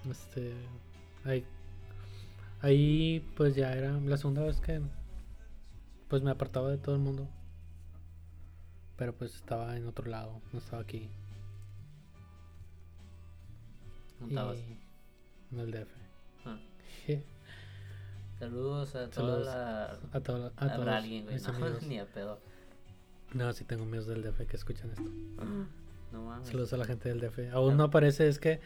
[0.09, 0.53] Este.
[1.23, 1.45] Ahí
[2.61, 4.81] Ahí pues ya era la segunda vez que
[6.07, 7.27] pues me apartaba de todo el mundo.
[8.97, 11.09] Pero pues estaba en otro lado, no estaba aquí.
[14.19, 14.57] No estabas.
[15.51, 15.89] en el DF.
[16.45, 16.59] Ah.
[18.37, 19.99] Saludos a toda Saludos la...
[20.13, 21.83] A, todo, a Habrá todos alguien, güey, no, amigos.
[21.83, 22.39] ni a pedo.
[23.33, 25.03] No, sí tengo amigos del DF que escuchan esto.
[26.11, 26.49] No mames.
[26.49, 27.53] Saludos a la gente del DF.
[27.53, 28.59] Aún no aparece, es que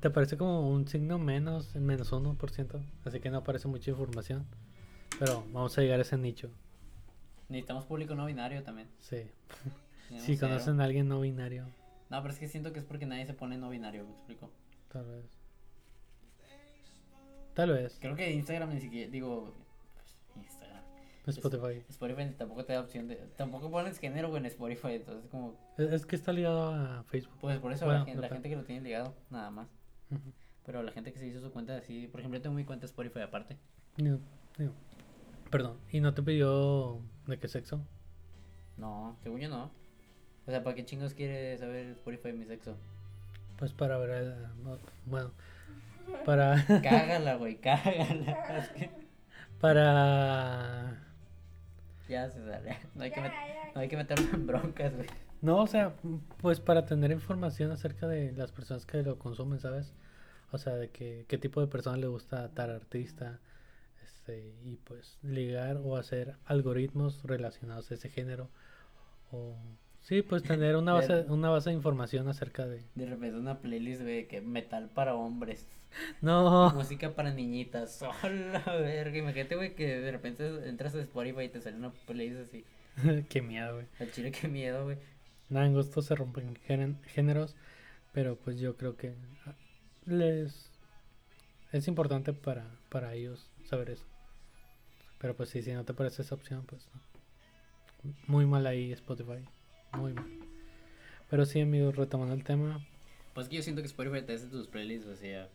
[0.00, 2.82] te aparece como un signo menos, menos 1%.
[3.04, 4.46] Así que no aparece mucha información.
[5.18, 6.50] Pero vamos a llegar a ese nicho.
[7.48, 8.88] Necesitamos público no binario también.
[8.98, 9.22] Sí.
[10.08, 10.48] Tenemos Si cero.
[10.48, 11.66] conocen a alguien no binario,
[12.10, 14.50] No, pero es que siento que es porque nadie se pone no binario, ¿me explico?
[14.88, 15.24] tal vez.
[17.54, 17.96] Tal vez.
[18.00, 19.54] Creo que Instagram ni siquiera, digo.
[21.26, 21.82] Spotify.
[21.88, 26.06] Spotify tampoco te da opción de, tampoco pones género, en Spotify, entonces como, Es, es
[26.06, 27.34] que está ligado a Facebook.
[27.40, 29.68] pues por eso Bueno, la, gente que lo tiene ligado, nada más.
[30.64, 32.86] Pero la gente que se hizo su cuenta así, por ejemplo, yo tengo mi cuenta
[32.86, 33.56] Spotify aparte.
[33.98, 34.18] No,
[34.58, 34.72] no.
[35.50, 35.78] Perdón.
[35.92, 37.80] ¿Y no te pidió de qué sexo?
[38.76, 39.70] No, según yo no.
[40.46, 42.76] O sea, ¿para qué chingos quiere saber Spotify mi sexo?
[43.56, 44.10] Pues para ver.
[44.10, 45.32] eh, no, bueno.
[46.24, 46.64] Para.
[46.82, 48.68] Cágala, güey, cágala.
[49.60, 51.03] Para.
[52.08, 52.78] Ya se sale.
[52.94, 53.72] No hay que, Ya, met- ya.
[53.74, 55.06] no hay que meterlo en broncas, güey.
[55.42, 55.94] No, o sea,
[56.38, 59.92] pues para tener información acerca de las personas que lo consumen, ¿sabes?
[60.52, 63.40] O sea, de que, qué tipo de persona le gusta tal artista.
[64.02, 68.48] Este, y pues ligar o hacer algoritmos relacionados a ese género.
[69.32, 69.56] O
[70.00, 72.84] Sí, pues tener una base, una base de información acerca de...
[72.94, 75.66] De repente una playlist, güey, que metal para hombres.
[76.20, 78.02] No, Música para niñitas.
[78.22, 79.18] ¡Hola, verga!
[79.18, 82.64] Imagínate, güey, que de repente entras a Spotify y te sale una playlist así.
[83.28, 83.86] qué miedo, güey.
[84.00, 84.98] Al chile, qué miedo, güey.
[85.48, 86.56] Nada, en gusto se rompen
[87.06, 87.54] géneros,
[88.12, 89.14] pero pues yo creo que
[89.46, 89.54] ah,
[90.06, 90.70] les
[91.72, 94.06] es importante para, para ellos saber eso.
[95.18, 98.12] Pero pues sí, si no te parece esa opción, pues no.
[98.26, 99.44] Muy mal ahí Spotify,
[99.92, 100.26] muy mal.
[101.30, 102.84] Pero sí, amigos, retomando el tema,
[103.34, 105.48] Pues que yo siento que Spotify te hace tus playlists, o sea,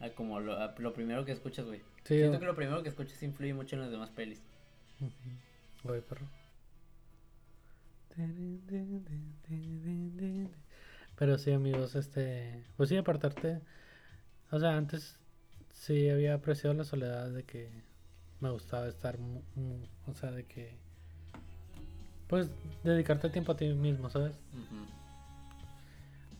[0.00, 1.80] a como lo, a lo primero que escuchas, güey.
[2.04, 4.10] sí, Siento o- que lo primero que escuchas influye mucho en las demás.
[5.00, 5.12] Ujú.
[5.84, 6.26] Voy, perro.
[11.16, 12.64] Pero sí, amigos, este.
[12.76, 13.60] Pues sí, apartarte.
[14.50, 15.18] O sea, antes
[15.72, 17.70] sí había apreciado la soledad de que
[18.40, 19.18] me gustaba estar.
[19.18, 20.76] mu- mu- o sea, de que.
[22.28, 22.50] Pues
[22.84, 24.36] dedicarte tiempo a ti mismo, ¿sabes?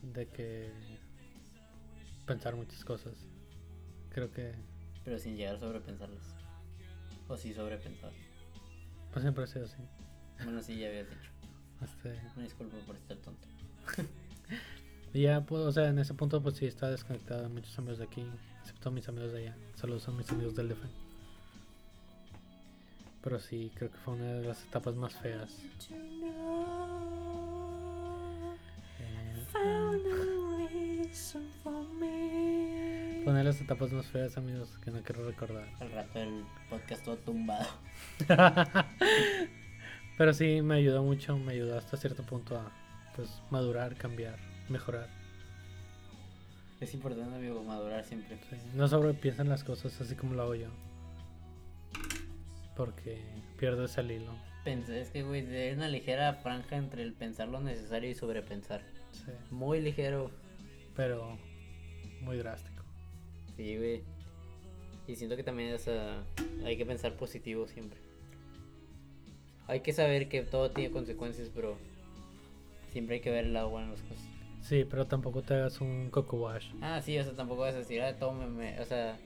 [0.03, 0.71] De que.
[2.27, 3.15] Pensar muchas cosas.
[4.11, 4.55] Creo que.
[5.05, 6.35] Pero sin llegar a sobrepensarlas.
[7.29, 8.13] O sí sobrepensar.
[9.13, 9.83] Pues siempre ha sido así.
[10.45, 11.31] Bueno, sí, ya habías dicho.
[11.83, 12.21] Este.
[12.35, 13.49] Una disculpa por estar tonto.
[15.15, 17.99] Y ya, pues, o sea, en ese punto, pues sí, estaba desconectado de muchos amigos
[17.99, 18.27] de aquí,
[18.61, 19.57] excepto mis amigos de allá.
[19.75, 20.85] Saludos a mis amigos del DF.
[23.23, 25.51] Pero sí, creo que fue una de las etapas más feas.
[29.01, 29.63] Eh, fue
[33.35, 35.69] de las etapas más feas, amigos, que no quiero recordar.
[35.81, 37.67] Al rato el podcast todo tumbado.
[40.19, 42.73] Pero sí, me ayudó mucho, me ayudó hasta cierto punto a,
[43.15, 44.37] pues, madurar, cambiar,
[44.69, 45.09] mejorar.
[46.81, 48.39] Es importante, amigo, madurar siempre.
[48.51, 50.69] Sí, No sobrepiensan las cosas así como lo hago yo.
[52.77, 53.21] Porque
[53.59, 54.33] pierdes el hilo.
[54.65, 58.83] Es que, güey, hay una ligera franja entre el pensar lo necesario y sobrepensar.
[59.13, 60.31] Sí, Muy ligero.
[60.95, 61.39] pero
[62.21, 62.68] muy drástico.
[63.59, 64.03] Sí, güey.
[65.09, 66.23] Y siento que también o sea,
[66.65, 67.99] hay que pensar positivo siempre.
[69.67, 71.77] Hay que saber que todo tiene consecuencias, pero
[72.93, 74.25] siempre hay que ver el lado bueno en las cosas.
[74.63, 76.67] Sí, pero tampoco te hagas un coco wash.
[76.81, 79.19] Ah, sí, o sea, tampoco vas a decir, ah, todo me, me- O sea,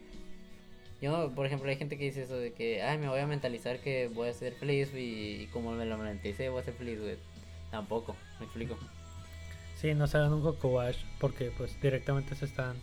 [1.02, 3.78] yo, por ejemplo, hay gente que dice eso de que, ay, me voy a mentalizar
[3.80, 7.00] que voy a ser feliz y, y como me lo mentalicé, voy a ser feliz,
[7.00, 7.16] güey.
[7.70, 8.78] Tampoco, me explico.
[9.76, 12.76] Sí, no se hagan un coco wash porque pues directamente se están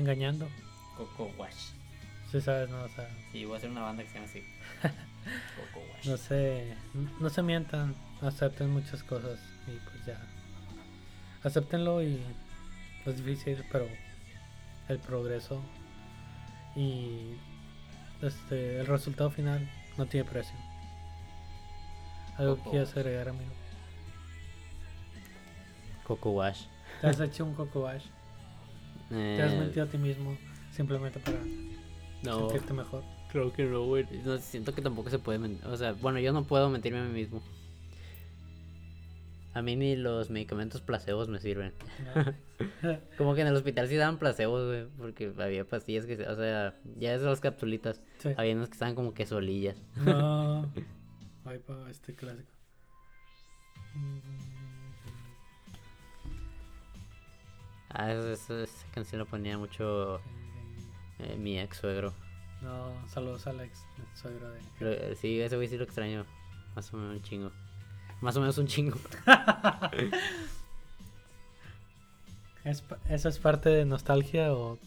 [0.00, 0.48] engañando.
[0.96, 1.72] Coco Wash.
[2.30, 4.42] Sí, sabes, no, o sea, Sí, voy a hacer una banda que se llama así.
[5.72, 6.06] Coco Wash.
[6.08, 6.74] no se,
[7.20, 10.20] no se mientan, acepten muchas cosas y pues ya.
[11.42, 12.20] Acéptenlo y
[13.06, 13.88] es difícil, pero
[14.88, 15.62] el progreso
[16.76, 17.32] y
[18.22, 20.56] este el resultado final no tiene precio.
[22.36, 23.50] ¿Algo que quieras agregar, amigo?
[26.04, 26.64] Coco Wash.
[27.00, 28.04] ¿Te has hecho un coco wash?
[29.10, 30.36] ¿Te has mentido a ti mismo
[30.72, 31.76] simplemente para Eh,
[32.22, 33.02] No, sentirte mejor?
[33.30, 34.06] creo que no, güey.
[34.24, 35.66] No, siento que tampoco se puede mentir.
[35.66, 37.42] O sea, bueno, yo no puedo mentirme a mí mismo.
[39.52, 41.72] A mí ni los medicamentos placebos me sirven.
[42.14, 42.34] No.
[43.18, 46.76] Como que en el hospital sí daban placebos, güey, porque había pastillas que, o sea,
[46.96, 48.00] ya es las capsulitas.
[48.18, 48.30] Sí.
[48.36, 49.76] Había unas que estaban como que solillas.
[49.96, 50.70] No.
[51.44, 52.48] Ay, pa, este clásico.
[57.90, 60.20] Ah, esa, esa- esa canción la ponía mucho
[61.18, 62.12] eh, mi ex suegro.
[62.62, 64.60] No, saludos a Alex, el suegro de.
[64.80, 66.24] Lo- eh, sí, ese güey sí lo extraño.
[66.76, 67.50] Más o menos un chingo.
[68.20, 68.96] Más o menos un chingo.
[72.64, 74.78] ¿Es, pa- ¿Eso es parte de nostalgia o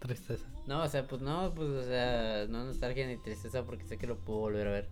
[0.00, 0.44] tristeza?
[0.66, 4.06] No, o sea, pues no, pues, o sea, no nostalgia ni tristeza porque sé que
[4.06, 4.88] lo puedo volver a ver.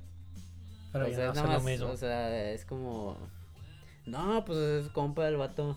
[0.92, 1.88] Pero o ya sea, no lo mismo.
[1.90, 3.18] o sea, es como...
[4.06, 5.76] No, pues es compa del vato.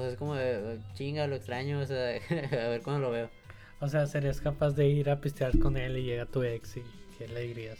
[0.00, 3.30] Sea, es como de, chinga, lo extraño, o sea, a ver cuándo lo veo.
[3.80, 6.82] O sea, serías capaz de ir a pistear con él y llega tu ex y
[7.18, 7.78] ¿qué le dirías?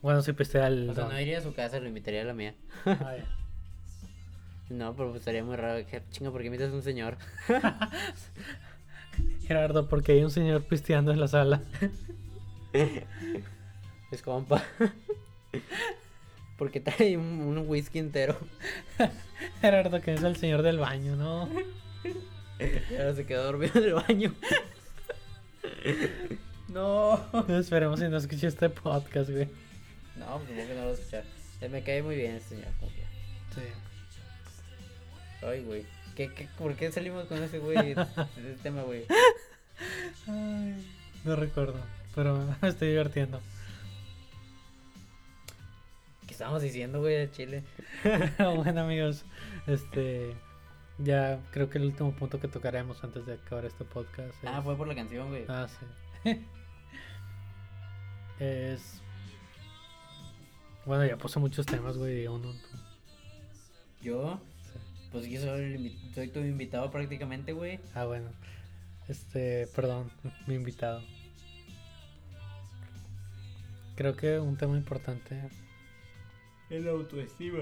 [0.00, 2.34] Bueno, si pistea el O sea, no iría a su casa, lo invitaría a la
[2.34, 2.54] mía.
[2.86, 3.16] Ah.
[4.70, 5.82] No, pero pues estaría muy raro.
[6.10, 7.16] Chinga, ¿por qué invitas a un señor?
[9.46, 11.62] Gerardo, porque hay un señor pisteando en la sala.
[14.10, 14.62] Es compa.
[16.58, 18.36] Porque trae un, un whisky entero.
[19.60, 21.48] Gerardo, que es el señor del baño, ¿no?
[22.98, 24.34] Ahora se quedó dormido en el baño.
[26.68, 27.18] No.
[27.48, 29.48] Esperemos si no escuché este podcast, güey.
[30.16, 31.24] No, pues supongo que no lo voy a escuchar.
[31.62, 33.04] Eh, Me cae muy bien este señor, confía.
[33.54, 33.62] Sí.
[35.46, 35.86] Ay, güey.
[36.14, 37.92] ¿Qué, qué, por qué salimos con ese güey?
[37.92, 39.04] Ese tema, güey.
[40.26, 40.86] Ay,
[41.24, 41.80] no recuerdo,
[42.14, 43.40] pero me estoy divirtiendo.
[46.28, 47.64] ¿Qué estamos diciendo, güey, de Chile?
[48.38, 49.24] bueno, amigos,
[49.66, 50.36] este.
[50.98, 54.34] Ya creo que el último punto que tocaremos antes de acabar este podcast.
[54.44, 55.44] Ah, es- fue por la canción, güey.
[55.48, 55.66] Ah,
[56.24, 56.44] sí.
[58.40, 59.00] es.
[60.84, 62.26] Bueno, ya puse muchos temas, güey.
[62.26, 62.78] Uno, tú.
[64.02, 64.78] Yo, Sí.
[65.12, 67.80] pues yo soy, soy tu invitado prácticamente, güey.
[67.94, 68.30] Ah, bueno.
[69.08, 70.10] Este, perdón,
[70.46, 71.02] mi invitado.
[73.96, 75.40] Creo que un tema importante.
[76.70, 77.60] El autoestima.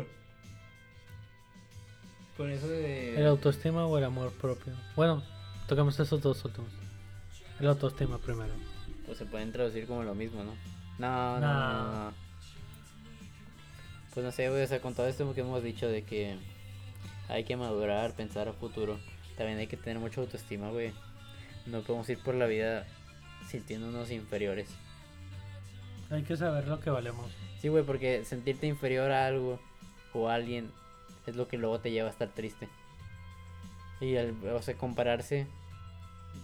[2.37, 3.19] Con eso de...
[3.19, 4.75] ¿El autoestima o el amor propio?
[4.95, 5.23] Bueno,
[5.69, 6.71] tocamos esos dos últimos.
[7.61, 8.53] El autoestima primero.
[9.07, 10.53] Pues se pueden traducir como lo mismo, ¿no?
[10.99, 11.93] No, no, No.
[11.93, 12.13] no, no.
[14.13, 16.37] Pues no sé, güey, o sea, con todo esto que hemos dicho de que
[17.29, 18.99] hay que madurar, pensar a futuro,
[19.37, 20.93] también hay que tener mucha autoestima, güey.
[21.67, 22.87] No podemos ir por la vida
[23.49, 24.69] sintiéndonos inferiores.
[26.11, 27.31] Hay que saber lo que valemos.
[27.67, 29.59] Sí, güey, porque sentirte inferior a algo
[30.13, 30.71] o a alguien
[31.27, 32.69] es lo que luego te lleva a estar triste.
[34.01, 35.49] Y, el, o sea, compararse,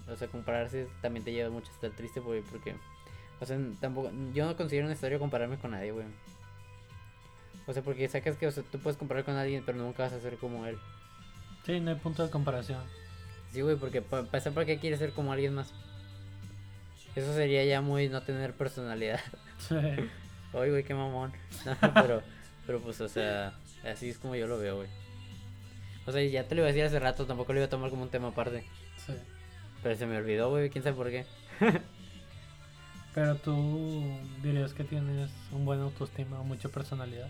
[0.09, 2.75] o sea, compararse también te lleva mucho a estar triste, güey, porque,
[3.39, 6.07] o sea, tampoco, yo no considero necesario compararme con nadie, güey.
[7.67, 10.11] O sea, porque sacas que, o sea, tú puedes comparar con alguien, pero nunca vas
[10.11, 10.77] a ser como él.
[11.65, 12.83] Sí, no hay punto de comparación.
[13.53, 15.73] Sí, güey, porque para empezar, ¿para qué quieres ser como alguien más?
[17.15, 19.21] Eso sería ya muy no tener personalidad.
[19.59, 19.77] Sí.
[20.53, 21.33] Oye, güey, qué mamón.
[21.81, 22.21] No, pero,
[22.65, 24.87] pero pues, o sea, así es como yo lo veo, güey.
[26.05, 27.89] O sea, ya te lo iba a decir hace rato, tampoco lo iba a tomar
[27.89, 28.63] como un tema aparte.
[29.05, 29.13] sí.
[29.81, 31.25] Pero se me olvidó, güey, quién sabe por qué.
[33.13, 37.29] Pero tú dirías que tienes un buen autoestima mucha personalidad.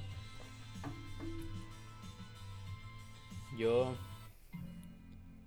[3.58, 3.96] Yo.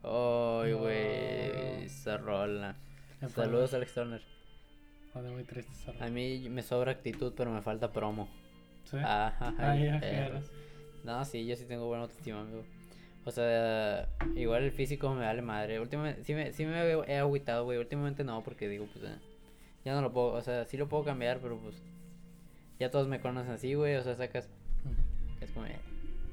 [0.02, 0.78] Ay, No.
[0.78, 2.76] güey, esa rola.
[3.34, 4.22] Saludos, Alex Turner.
[5.16, 6.06] Pone muy triste esa rola.
[6.06, 8.28] A mí me sobra actitud, pero me falta promo.
[8.84, 8.98] ¿Sí?
[8.98, 10.30] Ajá, Ay, ay, ya perro.
[10.30, 10.50] quieres.
[11.04, 12.64] No, sí, yo sí tengo buena autoestima, amigo.
[13.24, 15.80] O sea, igual el físico me vale madre.
[15.80, 17.78] Últimamente, sí me, sí me he agüitado, güey.
[17.78, 19.16] Últimamente no, porque digo, pues, eh,
[19.86, 21.82] ya no lo puedo, o sea, sí lo puedo cambiar, pero pues,
[22.78, 23.96] ya todos me conocen así, güey.
[23.96, 24.50] O sea, sacas,
[25.40, 25.78] es como, eh,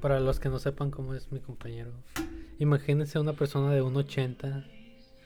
[0.02, 1.90] Para los que no sepan cómo es mi compañero,
[2.58, 4.66] imagínense una persona de 1,80,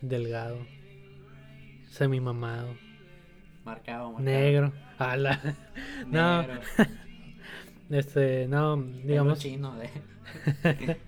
[0.00, 0.58] delgado,
[1.88, 2.74] semimamado,
[3.68, 4.24] marcado, marcado.
[4.24, 5.40] negro, ala.
[6.06, 6.60] No, Negro,
[7.90, 9.88] este, no, digamos, chino, de.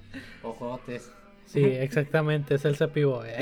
[0.42, 1.10] Ojotes.
[1.46, 3.40] sí, exactamente, es el cepibo, eh.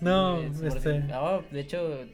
[0.00, 2.04] No, Es este, ah, de hecho,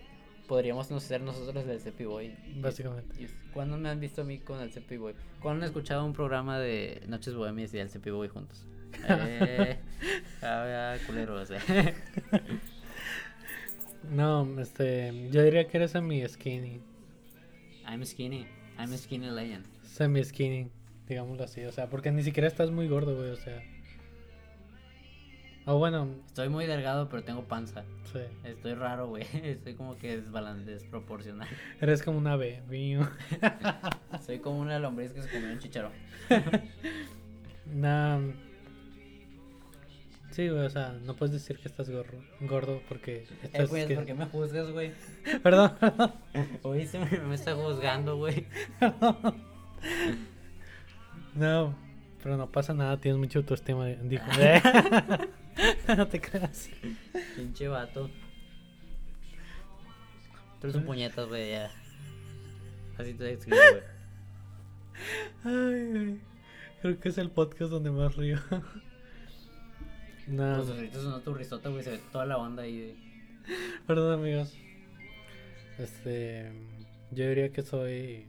[0.46, 2.34] podríamos no ser nosotros el Cepi Boy.
[2.56, 3.28] básicamente.
[3.52, 5.14] ¿Cuándo me han visto a mí con el Cepi Boy?
[5.40, 8.64] ¿Cuándo han escuchado un programa de Noches Bohemias y el Cepi Boy juntos?
[9.08, 9.78] Eh,
[10.42, 11.94] ah, culeros, eh.
[14.10, 16.80] No, este, yo diría que eres semi skinny,
[17.88, 18.46] I'm skinny.
[18.78, 19.64] I'm a skinny legend.
[19.84, 20.68] semi skinny,
[21.08, 23.62] digámoslo así, o sea, porque ni siquiera estás muy gordo, güey, o sea.
[25.64, 27.84] O bueno, Estoy muy delgado, pero tengo panza.
[28.12, 29.24] sí, Estoy raro, güey.
[29.44, 31.48] Estoy como que desproporcional.
[31.80, 33.08] eres como una ave, mío.
[34.26, 35.92] Soy como una lombriz que se comió un chicharrón.
[37.66, 38.32] No.
[40.32, 43.68] Sí, güey, o sea, no puedes decir que estás gordo, gordo porque Eh, estás...
[43.70, 44.92] güey, que- ¿por qué me juzgas, güey?
[45.42, 46.12] Perdón, perdón.
[46.62, 48.46] Hoy se me, me está juzgando, güey.
[51.34, 51.74] No,
[52.22, 54.24] pero no pasa nada, tienes mucho autoestima, dijo.
[54.38, 54.60] Eh.
[55.96, 56.68] no te creas.
[57.36, 58.10] Pinche vato.
[60.60, 61.70] Tú sus puñetas, güey, ya.
[62.98, 63.82] Así te escribo, güey.
[65.44, 66.20] Ay, güey.
[66.82, 68.38] Creo que es el podcast donde más río.
[70.28, 71.82] No, Pues ahorita sonó tu risota, güey.
[71.82, 72.78] Se ve toda la onda ahí.
[72.78, 72.96] de-
[73.86, 74.56] perdón, amigos.
[75.78, 76.50] Este.
[77.10, 78.26] Yo diría que soy.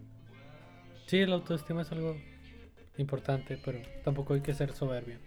[1.06, 2.18] Sí, la autoestima es algo
[2.98, 5.18] importante, pero tampoco hay que ser soberbio.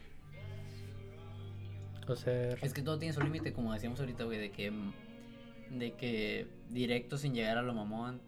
[2.08, 2.58] O ser.
[2.62, 4.70] Es que todo tiene su límite, como decíamos ahorita, güey, de que.
[4.70, 4.92] mm,
[5.78, 8.20] De que directo sin llegar a lo mamón.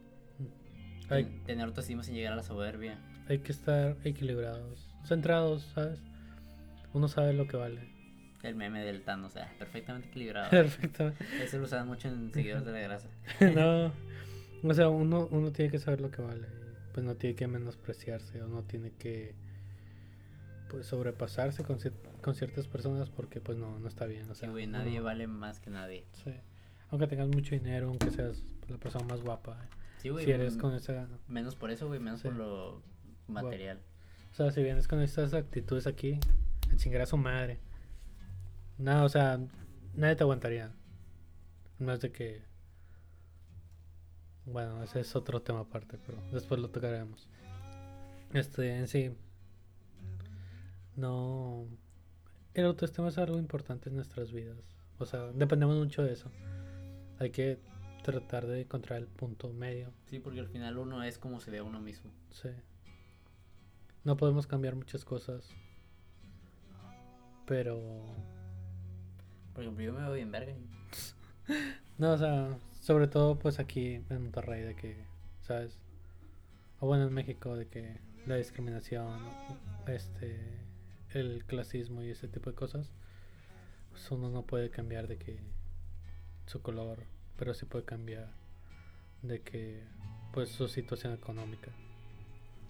[1.08, 2.98] Hay, ten- Tener autoestima sin llegar a la soberbia.
[3.28, 6.00] hay que estar equilibrados, centrados, ¿sabes?
[6.92, 7.80] Uno sabe lo que vale.
[8.42, 10.50] El meme del Tano, o sea, perfectamente equilibrado.
[10.50, 11.12] Perfecto.
[11.42, 13.08] Ese lo usaban mucho en seguidores de la grasa.
[13.54, 13.92] no,
[14.62, 16.46] o sea, uno, uno tiene que saber lo que vale.
[16.94, 19.34] Pues no tiene que menospreciarse o no tiene que
[20.70, 24.30] pues sobrepasarse con, cier- con ciertas personas porque pues no, no está bien.
[24.30, 26.04] O Sí, sea, güey, nadie vale más que nadie.
[26.24, 26.32] sí.
[26.90, 29.58] Aunque tengas mucho dinero, aunque seas la persona más guapa.
[29.98, 30.24] Sí, güey.
[30.24, 31.06] si eres con esa...
[31.28, 32.28] Menos por eso, güey, menos Sí.
[32.28, 32.82] por lo
[33.26, 33.78] material.
[34.32, 36.18] O sea, si vienes con estas actitudes aquí,
[36.72, 37.58] a chingar a su madre.
[38.78, 39.40] Nada, o sea,
[39.94, 40.72] nadie te aguantaría.
[41.80, 42.42] Es de que.
[44.46, 47.28] bueno, ese es otro tema aparte, pero después lo tocaremos.
[48.32, 49.10] Este, en sí,
[50.96, 51.66] no.
[52.54, 54.56] El autoestima es algo importante en nuestras vidas.
[54.98, 56.30] O sea, dependemos mucho de eso.
[57.20, 57.60] Hay que
[58.02, 59.92] tratar de encontrar el punto medio.
[60.06, 62.10] Sí, porque al final uno es como se ve a uno mismo.
[62.30, 62.48] Sí.
[64.02, 65.48] No podemos cambiar muchas cosas.
[67.46, 68.02] Pero.
[69.58, 70.54] Por ejemplo, yo me veo bien verga.
[71.98, 75.04] No, o sea, sobre todo pues aquí en Monterrey de que,
[75.40, 75.76] ¿sabes?
[76.78, 79.18] O bueno, en México de que la discriminación,
[79.88, 80.38] este,
[81.10, 82.92] el clasismo y ese tipo de cosas,
[83.90, 85.40] pues uno no puede cambiar de que
[86.46, 87.02] su color,
[87.36, 88.30] pero sí puede cambiar
[89.22, 89.82] de que
[90.32, 91.72] pues su situación económica.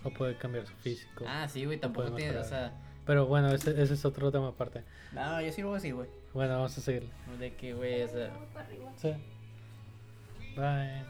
[0.05, 1.27] O puede cambiar su físico.
[1.29, 2.73] Ah, sí, güey, tampoco tiene, o sea...
[3.09, 4.85] Pero bueno, ese, ese es otro tema aparte.
[5.13, 6.09] No, yo sí lo voy a decir, güey.
[6.35, 7.09] Bueno, vamos a seguirle.
[7.41, 8.31] De que, güey, o sea...
[8.99, 9.13] Sí.
[10.55, 11.05] Bye.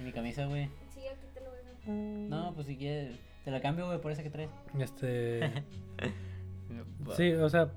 [0.00, 0.68] ¿Y mi camisa, güey?
[0.94, 2.28] Sí, aquí te lo voy a.
[2.28, 3.16] No, pues si quieres...
[3.44, 4.50] Te la cambio, güey, por esa que traes.
[4.78, 5.52] Este.
[7.16, 7.70] Sí, o sea,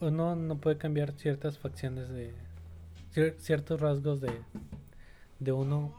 [0.00, 2.34] uno no puede cambiar ciertas facciones de
[3.14, 4.32] cier- ciertos rasgos de,
[5.38, 5.94] de uno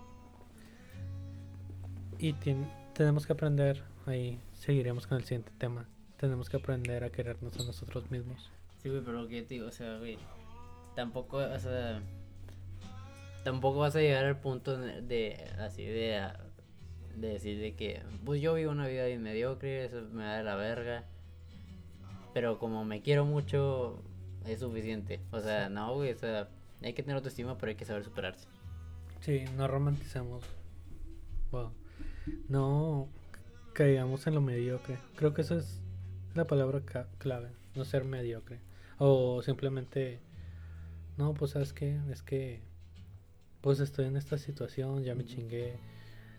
[2.20, 5.88] y tien- tenemos que aprender, ahí seguiremos con el siguiente tema,
[6.18, 8.52] tenemos que aprender a querernos a nosotros mismos.
[8.82, 10.18] Sí, güey, pero lo que yo te digo, o sea, güey,
[10.96, 12.02] tampoco, o sea,
[13.44, 16.28] tampoco vas a llegar al punto de, así de,
[17.16, 20.44] de decir de que, pues yo vivo una vida bien mediocre, eso me da de
[20.44, 21.06] la verga,
[22.34, 24.02] pero como me quiero mucho,
[24.46, 25.20] es suficiente.
[25.32, 26.50] O sea, no, güey, o sea,
[26.82, 28.48] hay que tener autoestima, pero hay que saber superarse.
[29.22, 30.44] Sí, no romanticemos,
[31.52, 31.74] bueno,
[32.48, 33.08] no
[33.74, 35.82] caigamos en lo mediocre, creo que esa es
[36.34, 36.82] la palabra
[37.18, 38.60] clave, no ser mediocre.
[38.98, 40.20] O simplemente,
[41.18, 42.62] no, pues sabes qué, es que,
[43.62, 45.80] pues estoy en esta situación, ya me chingué,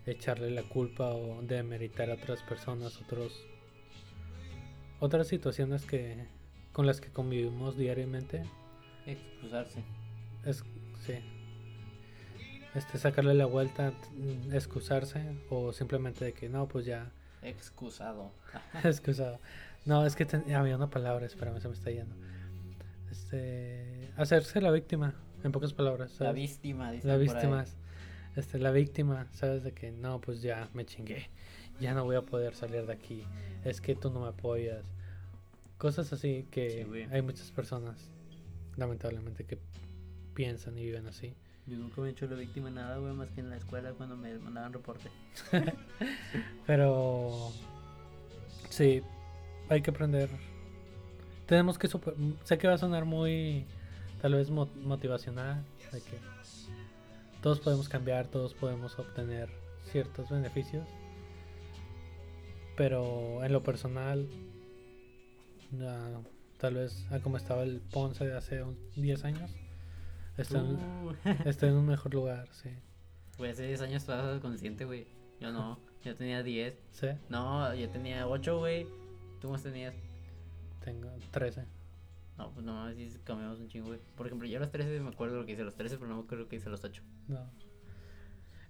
[0.06, 3.32] echarle la culpa o demeritar a otras personas, otros,
[5.00, 6.26] otras situaciones que,
[6.72, 8.44] con las que convivimos diariamente,
[9.06, 9.82] Excusarse.
[10.44, 10.62] es,
[11.04, 11.14] sí,
[12.74, 13.92] este, sacarle la vuelta,
[14.52, 17.12] excusarse o simplemente de que no, pues ya,
[17.42, 18.32] Excusado.
[18.84, 19.38] excusado.
[19.84, 22.14] No, es que ten- había una palabra, espérame, se me está yendo.
[23.10, 25.14] Este, hacerse la víctima,
[25.44, 26.18] en pocas palabras.
[26.20, 27.76] La víctima, dicen La víctima, es-
[28.36, 31.28] este, la víctima, sabes de que no, pues ya me chingué,
[31.80, 33.24] ya no voy a poder salir de aquí,
[33.64, 34.84] es que tú no me apoyas,
[35.76, 38.10] cosas así que Sí, hay muchas personas,
[38.76, 39.58] lamentablemente, que
[40.34, 41.34] piensan y viven así.
[41.66, 43.92] Yo nunca me he hecho la víctima de nada, güey, más que en la escuela
[43.92, 45.10] cuando me mandaban reporte.
[46.66, 47.50] Pero
[48.68, 49.02] sí,
[49.68, 50.28] hay que aprender.
[51.46, 53.64] Tenemos que super- sé que va a sonar muy
[54.20, 55.64] tal vez mo- motivacional,
[57.42, 59.48] todos podemos cambiar, todos podemos obtener
[59.90, 60.86] ciertos beneficios.
[62.76, 64.26] Pero en lo personal
[65.78, 66.10] ya,
[66.58, 69.50] tal vez a como estaba el Ponce de hace un- 10 años,
[70.36, 71.14] está en, Uh.
[71.44, 72.70] está en un mejor lugar, sí.
[73.38, 75.06] Güey, hace 10 años estabas consciente, güey.
[75.40, 76.74] Yo no, yo tenía 10.
[76.92, 78.86] Sí, No, yo tenía 8, güey.
[79.40, 79.94] ¿Tú más tenías?
[80.84, 81.64] tengo 13.
[82.38, 84.00] No, pues no mames, sí cambiamos un chingo, güey.
[84.16, 86.08] Por ejemplo, yo a los 13 me acuerdo lo que hice a los 13, pero
[86.08, 87.02] no me acuerdo lo que hice a los 8.
[87.28, 87.50] No.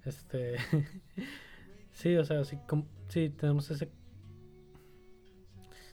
[0.04, 0.56] Este.
[1.92, 3.88] sí, o sea, sí, com- sí, tenemos ese.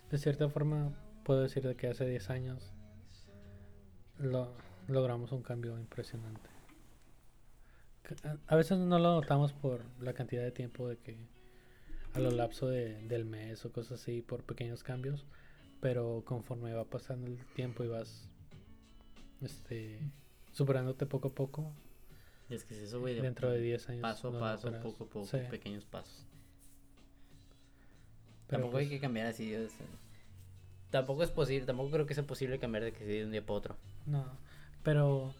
[0.10, 0.92] De cierta forma,
[1.24, 2.74] puedo decir de que hace 10 años
[4.18, 4.52] lo,
[4.90, 6.50] logramos un cambio impresionante.
[8.48, 11.16] A, veces no lo notamos por la cantidad de tiempo de que
[12.14, 15.28] a lo lapso de- del mes o cosas así, por pequeños cambios,
[15.80, 18.28] pero conforme va pasando el tiempo y vas
[19.42, 20.00] este,
[20.52, 21.72] superándote poco a poco,
[22.50, 24.02] Y es que es eso, güey, de dentro de 10 años.
[24.02, 24.84] paso a paso, logras.
[24.84, 26.26] poco a poco, Sí, pequeños pasos.
[28.48, 29.86] pero tampoco hay pues, que cambiar así, o sea,
[30.90, 33.54] tampoco es posible, tampoco creo que sea posible cambiar de que de un día para
[33.60, 33.78] otro.
[34.08, 34.26] No,
[34.84, 35.34] pero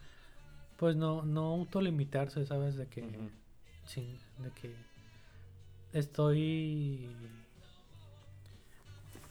[0.78, 2.76] pues no, no autolimitarse, ¿sabes?
[2.78, 4.74] De que, de que
[5.94, 7.10] estoy,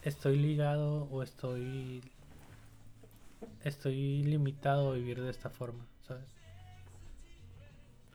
[0.03, 2.03] estoy ligado o estoy,
[3.65, 6.29] estoy limitado a vivir de esta forma, ¿sabes?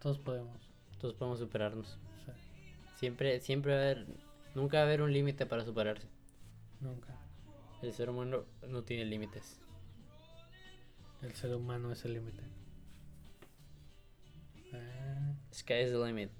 [0.01, 0.69] Todos podemos.
[0.99, 1.97] Todos podemos superarnos.
[2.95, 4.05] Siempre, siempre va a haber,
[4.55, 6.07] nunca va a haber un límite para superarse.
[6.79, 7.17] nunca.
[7.81, 9.59] El ser humano no tiene límites.
[11.23, 12.43] El ser humano es el límite.
[14.73, 15.33] Ah.
[15.53, 16.31] Sky is the limit.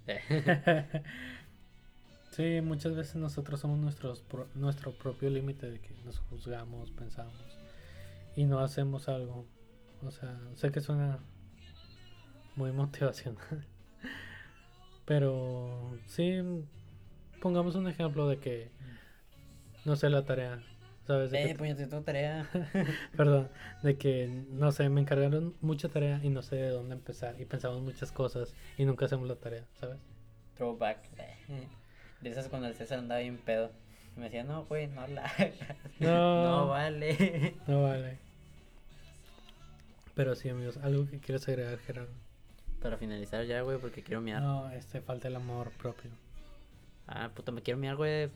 [2.32, 7.36] Sí, muchas veces nosotros somos nuestros pro- nuestro propio límite de que nos juzgamos, pensamos
[8.36, 9.46] y no hacemos algo.
[10.02, 11.20] O sea, sé que suena
[12.56, 13.68] muy motivacional.
[15.06, 16.40] Pero sí,
[17.42, 18.72] pongamos un ejemplo de que
[19.86, 20.64] no sé la tarea,
[21.06, 21.32] ¿sabes?
[21.32, 22.50] De Eh, pues yo tengo tarea.
[23.18, 23.50] perdón,
[23.82, 27.46] de que no sé, me encargaron mucha tarea y no sé de dónde empezar y
[27.46, 29.98] pensamos muchas cosas y nunca hacemos la tarea, ¿sabes?
[30.56, 31.00] Throwback.
[32.22, 33.72] De esas cuando el César andaba bien pedo.
[34.16, 35.56] Y me decía, no, güey, no la hagas.
[36.00, 36.44] No.
[36.44, 37.56] No vale.
[37.68, 38.18] No vale.
[40.16, 42.14] Pero sí, amigos, algo que quieres agregar, Gerardo.
[42.82, 44.42] Para finalizar ya, güey, porque quiero miar.
[44.42, 46.12] No, este falta el amor propio.
[47.08, 48.30] Ah, puta, me quiero miar, güey.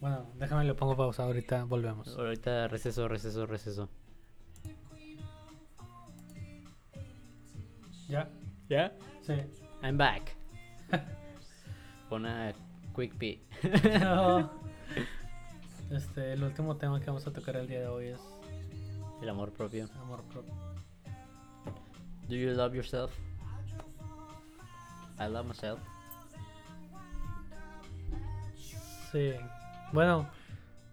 [0.00, 2.16] Bueno, déjame le pongo pausa, ahorita volvemos.
[2.16, 3.88] Ahorita receso, receso, receso.
[8.08, 8.28] ¿Ya?
[8.68, 8.92] ¿Ya?
[9.22, 9.34] Sí.
[9.82, 10.36] I'm back.
[12.08, 12.52] Pon a
[12.94, 13.42] quick pee.
[14.00, 14.50] No.
[15.90, 18.20] Este, el último tema que vamos a tocar el día de hoy es
[19.22, 19.88] El amor propio.
[20.00, 20.54] amor propio.
[22.28, 23.10] Do you love yourself?
[25.18, 25.80] I love myself.
[29.10, 29.34] Sí.
[29.92, 30.28] Bueno,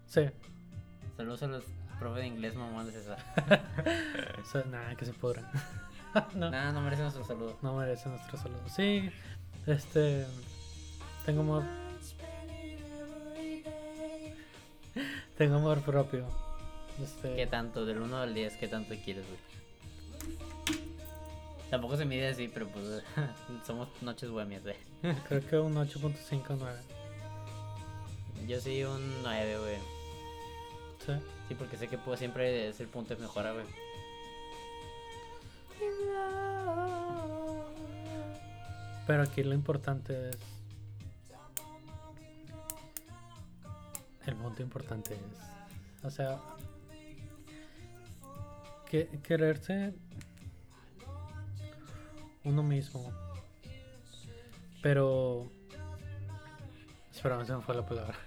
[0.07, 0.21] sí.
[1.15, 1.63] Saludos a los
[1.99, 3.17] profes de inglés, mamón de César.
[4.71, 5.43] Nada, que se podrá.
[6.35, 7.57] no, Nada, no merece nuestro saludo.
[7.61, 8.61] no merece nuestro saludo.
[8.67, 9.09] Sí,
[9.65, 10.25] este.
[11.25, 11.63] Tengo amor.
[15.37, 16.25] Tengo amor propio.
[17.01, 17.35] Este.
[17.35, 17.85] ¿Qué tanto?
[17.85, 19.39] Del 1 al 10, ¿qué tanto quieres, güey?
[21.69, 23.03] Tampoco se mide así, pero pues
[23.67, 24.75] somos noches bohemias, güey.
[25.27, 26.96] Creo que un 8.59.
[28.47, 29.75] Yo sí un 9, güey.
[31.05, 31.13] Sí.
[31.49, 33.65] Sí, porque sé que puedo siempre es el punto de mejora, güey.
[39.05, 40.37] Pero aquí lo importante es.
[44.25, 46.05] El punto importante es.
[46.05, 46.39] O sea.
[48.89, 49.93] Que, quererse
[52.45, 53.11] uno mismo.
[54.81, 55.51] Pero.
[57.13, 58.26] Espera, se me fue la palabra.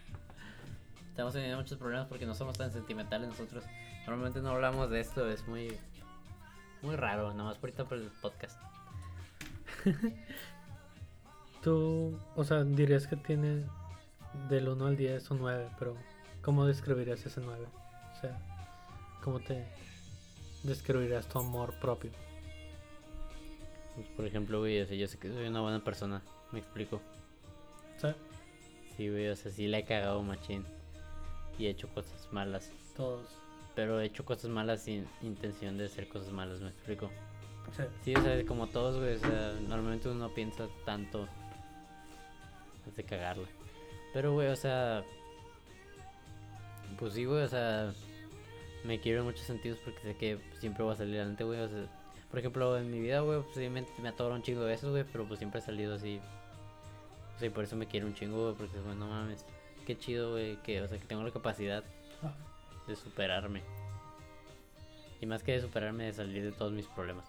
[1.20, 3.62] Estamos teniendo muchos problemas porque no somos tan sentimentales nosotros.
[4.06, 5.76] Normalmente no hablamos de esto, es muy
[6.80, 8.58] muy raro, nomás por ahorita por el podcast.
[11.62, 13.66] Tú, o sea, dirías que tiene
[14.48, 15.94] del 1 al 10 un 9, pero
[16.40, 17.66] ¿cómo describirías ese 9?
[17.66, 18.40] O sea,
[19.22, 19.66] ¿cómo te
[20.62, 22.12] describirías tu amor propio?
[23.94, 26.98] Pues, por ejemplo, güey, o sea, yo sé que soy una buena persona, me explico.
[27.98, 28.16] O sea,
[28.96, 30.64] Sí, güey, o sea, sí le he cagado machín
[31.59, 33.26] y he hecho cosas malas, todos.
[33.74, 37.11] pero he hecho cosas malas sin intención de hacer cosas malas, me explico.
[37.76, 37.82] Sí.
[38.05, 41.28] Sí, o sea, como todos, güey, o sea, normalmente uno no piensa tanto
[42.78, 43.46] antes de cagarla.
[44.12, 45.05] Pero, güey, o sea,
[46.98, 47.92] pues sí, güey, o sea,
[48.84, 51.68] me quiero en muchos sentidos porque sé que siempre voy a salir adelante, güey, o
[51.68, 51.86] sea,
[52.30, 54.88] por ejemplo, en mi vida, güey, pues sí me, me atoro un chingo de veces,
[54.88, 56.20] güey, pero pues siempre he salido así.
[57.36, 59.44] O sea, y por eso me quiero un chingo, güey, porque, bueno, no mames,
[59.95, 61.82] qué chido, güey, que, o sea, que tengo la capacidad
[62.22, 62.32] Ah,
[62.86, 63.62] de superarme.
[65.20, 67.24] Y más que de superarme, de salir de todos mis problemas.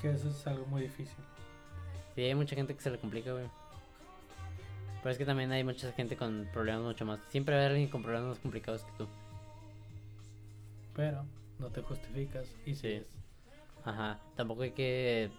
[0.00, 1.16] que eso es algo muy difícil.
[2.14, 3.46] Sí, hay mucha gente que se le complica, güey.
[5.02, 7.18] Pero es que también hay mucha gente con problemas mucho más.
[7.30, 9.06] Siempre haber alguien con problemas más complicados que tú.
[10.94, 11.24] Pero
[11.58, 12.80] no te justificas y Sí.
[12.80, 13.06] sigues.
[13.84, 14.18] Ajá.
[14.36, 15.30] Tampoco hay que.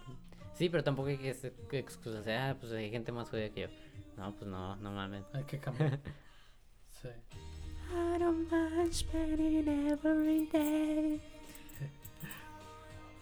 [0.54, 3.68] Sí, pero tampoco hay que de, Ah, pues hay gente más jodida que yo.
[4.16, 5.24] No, pues no, no mames.
[5.32, 5.98] Hay que cambiar.
[7.02, 7.08] sí.
[7.08, 11.20] I don't mind spending every day.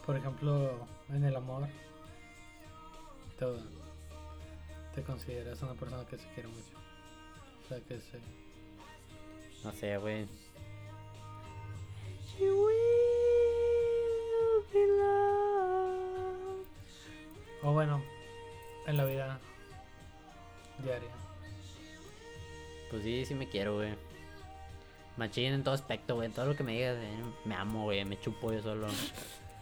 [0.06, 1.68] Por ejemplo, en el amor,
[3.38, 3.46] te,
[4.94, 6.78] te consideras una persona que se quiere mucho.
[7.64, 8.20] O sea, que se...
[9.64, 10.26] No sé, güey.
[17.62, 18.02] O bueno,
[18.86, 19.38] en la vida
[20.82, 21.10] diaria.
[22.90, 23.94] Pues sí, sí me quiero, güey.
[25.16, 26.28] Machín en todo aspecto, güey.
[26.30, 28.04] Todo lo que me digas, eh, me amo, güey.
[28.04, 28.88] Me chupo yo solo.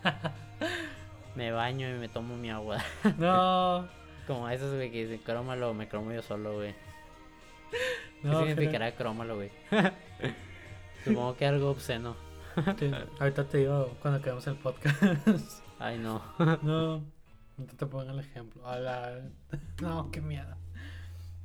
[1.35, 2.79] me baño y me tomo mi agua.
[3.19, 3.89] No,
[4.27, 6.75] Como esos, güey, que dicen crómalo, me cromo yo solo, güey.
[8.23, 9.51] ¿Qué no, significará crómalo, güey?
[11.05, 12.17] Supongo que algo obsceno.
[12.79, 12.91] Sí,
[13.21, 15.01] ahorita te digo cuando quedamos el podcast.
[15.79, 16.21] Ay, no.
[16.63, 16.99] no,
[17.57, 18.67] no te pongo el ejemplo.
[18.67, 19.21] A la-
[19.81, 20.57] No, qué miedo.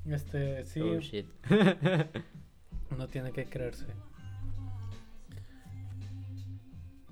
[0.05, 1.27] Este, sí, Oh, shit.
[2.91, 3.85] uno tiene que creerse.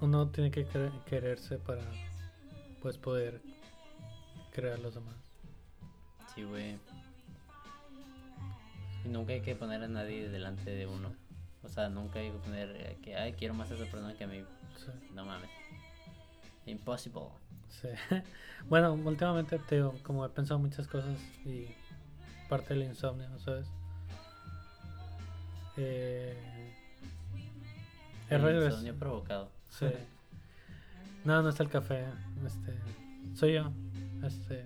[0.02, 0.66] Uno tiene que
[1.06, 1.84] quererse para
[2.82, 3.42] pues poder
[4.52, 5.16] crear los demás.
[6.34, 6.78] Sí, güey.
[9.06, 11.14] Y nunca hay que poner a nadie delante de uno.
[11.64, 14.28] O sea, nunca hay que poner que, ay, quiero más a esa persona que a
[14.28, 14.44] mí.
[14.78, 15.50] Sí, No mames.
[16.66, 17.30] Impossible.
[17.70, 17.88] Sí.
[18.70, 21.66] Bueno, últimamente te digo, como he pensado muchas cosas y
[22.52, 23.66] parte del insomnio, ¿sabes?
[25.78, 26.36] Eh,
[28.30, 29.50] El insomnio provocado.
[29.70, 29.86] Sí.
[31.24, 32.04] No, no es el café.
[32.46, 32.78] Este,
[33.36, 33.72] soy yo.
[34.22, 34.66] Este,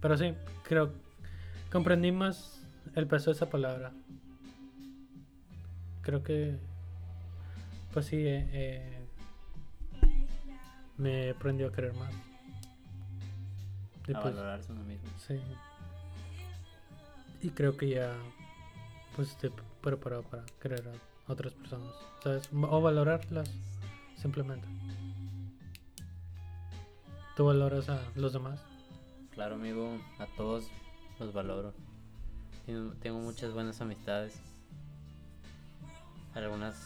[0.00, 0.32] pero sí,
[0.64, 0.94] creo
[1.70, 2.62] comprendí más
[2.94, 3.92] el peso de esa palabra.
[6.00, 6.58] Creo que,
[7.92, 8.98] pues sí, eh, eh,
[10.96, 12.14] me aprendió a querer más.
[12.14, 15.06] A pues, valorarse uno mismo.
[15.18, 15.38] sí.
[17.42, 18.14] Y creo que ya,
[19.16, 22.48] pues estoy preparado para querer a otras personas, ¿sabes?
[22.52, 23.50] O valorarlas,
[24.16, 24.66] simplemente.
[27.36, 28.60] ¿Tú valoras a los demás?
[29.32, 30.68] Claro, amigo, a todos
[31.18, 31.72] los valoro.
[32.66, 34.38] Tengo, tengo muchas buenas amistades.
[36.34, 36.76] Algunas,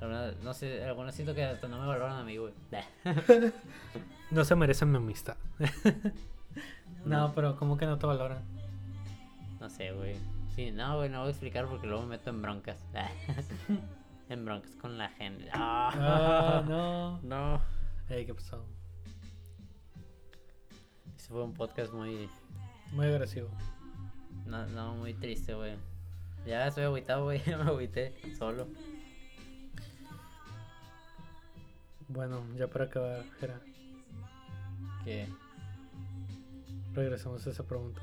[0.00, 2.52] algunas, no sé, algunas siento que hasta no me valoran a mí, güey.
[4.30, 5.38] No se merecen mi amistad.
[7.06, 8.57] no, pero como que no te valoran.
[9.60, 10.16] No sé, güey.
[10.54, 12.78] Sí, no, güey, no voy a explicar porque luego me meto en broncas.
[14.28, 15.48] en broncas con la gente.
[15.52, 17.20] Ah, no.
[17.22, 17.60] No.
[18.08, 18.64] Ey, ¿qué pasó?
[21.16, 22.28] Ese fue un podcast muy,
[22.92, 23.48] Muy agresivo.
[24.46, 25.76] no, no, muy triste, güey.
[26.46, 27.42] Ya estoy agüitado, güey.
[27.46, 28.68] Ya me agüité solo.
[32.08, 33.60] Bueno, ya para acabar, Jera,
[35.04, 35.28] Que,
[36.94, 38.00] regresamos a esa pregunta.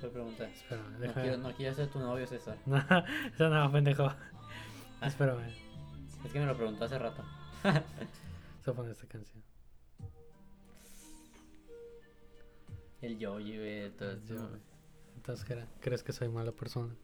[0.00, 0.48] ¿Qué pregunta?
[0.48, 2.56] Espera, No quiero, no quiero ser tu novio, César.
[2.66, 4.08] No, eso no, pendejo.
[5.02, 5.48] Espérame.
[6.24, 7.22] Es que me lo preguntó hace rato.
[8.64, 9.42] Se pone esta canción.
[13.00, 13.90] El Yoji, güey.
[13.90, 14.16] todo.
[15.16, 16.94] Entonces, Jera, ¿crees que soy mala persona?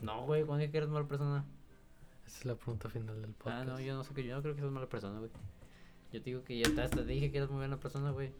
[0.00, 1.44] No, güey, ¿cuándo que eres mala persona?
[2.26, 3.62] Esa es la pregunta final del podcast.
[3.62, 5.30] Ah, no, yo no sé que yo no creo que seas mala persona, güey.
[6.12, 8.32] Yo te digo que ya hasta te dije que eres muy buena persona, güey.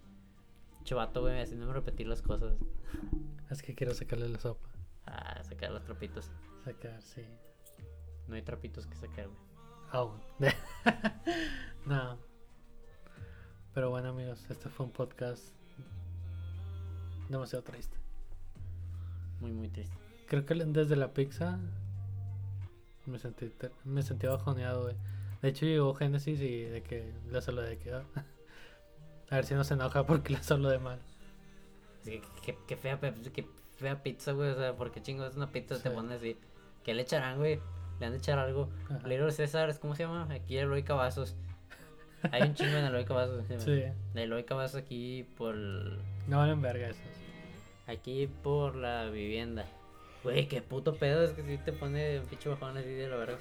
[0.84, 2.54] Chavato, güey, haciéndome repetir las cosas.
[3.50, 4.68] Es que quiero sacarle la sopa.
[5.06, 6.30] Ah, sacar los trapitos.
[6.64, 7.22] Sacar, sí.
[8.28, 9.38] No hay trapitos que sacar, güey.
[9.90, 10.20] Aún.
[11.86, 12.18] no.
[13.74, 15.52] Pero bueno, amigos, este fue un podcast
[17.28, 17.96] demasiado triste.
[19.40, 19.96] Muy, muy triste.
[20.26, 21.58] Creo que desde la pizza
[23.06, 23.52] me sentí,
[23.84, 24.96] me sentí bajoneado, güey.
[25.42, 27.92] De hecho, llegó Génesis y de que le solo de que.
[29.32, 30.98] a ver si no se enoja porque le solo de mal.
[32.04, 33.46] Que, qué, qué fea, pe- qué
[33.78, 34.50] fea pizza, güey.
[34.50, 35.94] O sea, porque chingo es una pizza, te Sí.
[35.94, 36.36] pones así.
[36.84, 37.60] ¿Qué le echarán, güey?
[38.00, 38.68] Le han de echar algo.
[38.90, 39.06] Ajá.
[39.06, 40.28] Little César, ¿cómo se llama?
[40.32, 41.34] Aquí Eloy Cavazos.
[42.30, 43.44] Hay un chingo en Eloy Cavazos.
[43.46, 43.70] Sí,
[44.14, 45.54] De Eloy Cavazos aquí por.
[45.56, 47.02] no valen verga esos.
[47.86, 49.64] Aquí por la vivienda.
[50.22, 51.24] Güey, qué puto pedo.
[51.24, 53.38] Es que si te pone un pinche bajón así de la verga.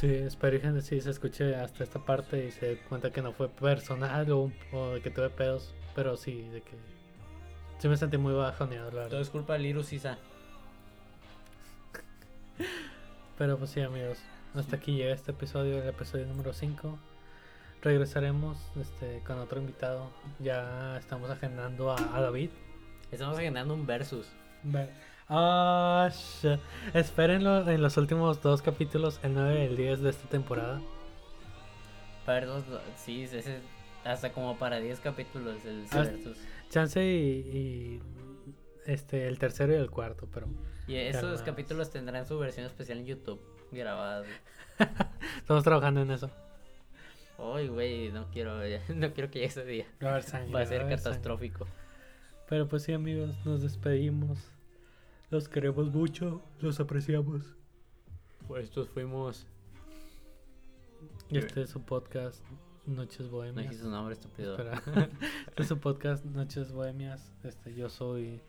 [0.00, 3.32] Sí, espero y Génesis se escuche hasta esta parte y se dé cuenta que no
[3.32, 6.76] fue personal o, o de que tuve pedos, pero sí, de que.
[7.80, 9.20] Sí me sentí muy bajoneado, la Todo verdad.
[9.20, 10.18] es culpa de Liru Sisa.
[13.38, 14.18] Pero pues sí, amigos.
[14.54, 16.98] Hasta aquí llega este episodio, el episodio número 5.
[17.82, 20.10] Regresaremos este, con otro invitado.
[20.40, 22.50] Ya estamos agendando a, a David.
[23.12, 24.26] Estamos agendando un versus.
[24.64, 24.90] Ve-
[25.28, 26.58] Ah, shit.
[26.94, 30.80] Espérenlo en los últimos dos capítulos, el 9 y el 10 de esta temporada.
[32.26, 32.64] Dos-
[32.96, 33.60] sí, ese,
[34.04, 36.04] hasta como para 10 capítulos el Ah.
[36.68, 38.02] Chance y, y,
[38.86, 40.46] este el tercero y el cuarto, pero
[40.86, 43.40] Y esos capítulos tendrán su versión especial en YouTube
[43.72, 44.24] grabada.
[45.38, 46.30] estamos trabajando en eso.
[47.38, 48.58] Ay, güey, no quiero,
[48.94, 49.86] no quiero que llegue ese día.
[50.02, 50.96] Va a haber sangre, Va a ser sangre.
[50.96, 51.66] catastrófico.
[52.48, 54.38] Pero pues sí, amigos, nos despedimos.
[55.30, 57.54] Los queremos mucho, los apreciamos.
[58.46, 59.46] Pues estos fuimos.
[61.28, 62.42] Y este es su podcast
[62.86, 63.64] Noches No Bohemias.
[63.64, 64.52] dijiste su nombre, estúpido.
[64.56, 64.82] Espera.
[65.48, 67.30] este es su podcast Noches Bohemias.
[67.44, 68.40] Este, yo soy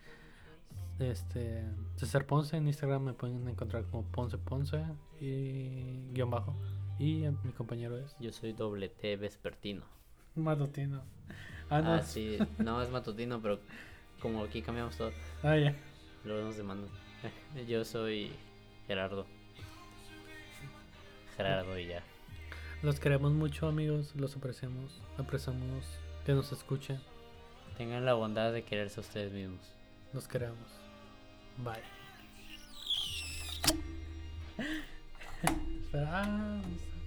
[1.00, 1.66] este
[1.98, 2.56] César Ponce.
[2.56, 4.82] En Instagram me pueden encontrar como Ponce Ponce
[5.20, 6.56] y guion bajo.
[6.98, 9.84] Y mi compañero es Yo soy doble T vespertino.
[10.36, 11.02] Matutino.
[11.70, 11.94] Ah, no.
[11.96, 13.60] Ah, sí, no es matutino, pero
[14.22, 15.12] como aquí cambiamos todo,
[15.44, 15.76] Ah, ya.
[16.24, 16.90] Luego nos demandan.
[17.68, 18.32] Yo soy
[18.88, 19.26] Gerardo.
[21.38, 22.04] Gerardo y ya.
[22.82, 24.16] Los queremos mucho, amigos.
[24.16, 25.02] Los apreciamos.
[25.18, 25.86] Apreciamos
[26.26, 27.00] que nos escuchen.
[27.78, 29.62] Tengan la bondad de quererse a ustedes mismos.
[30.14, 30.58] Los queremos.
[31.58, 31.84] Bye.
[35.84, 36.99] Esperamos.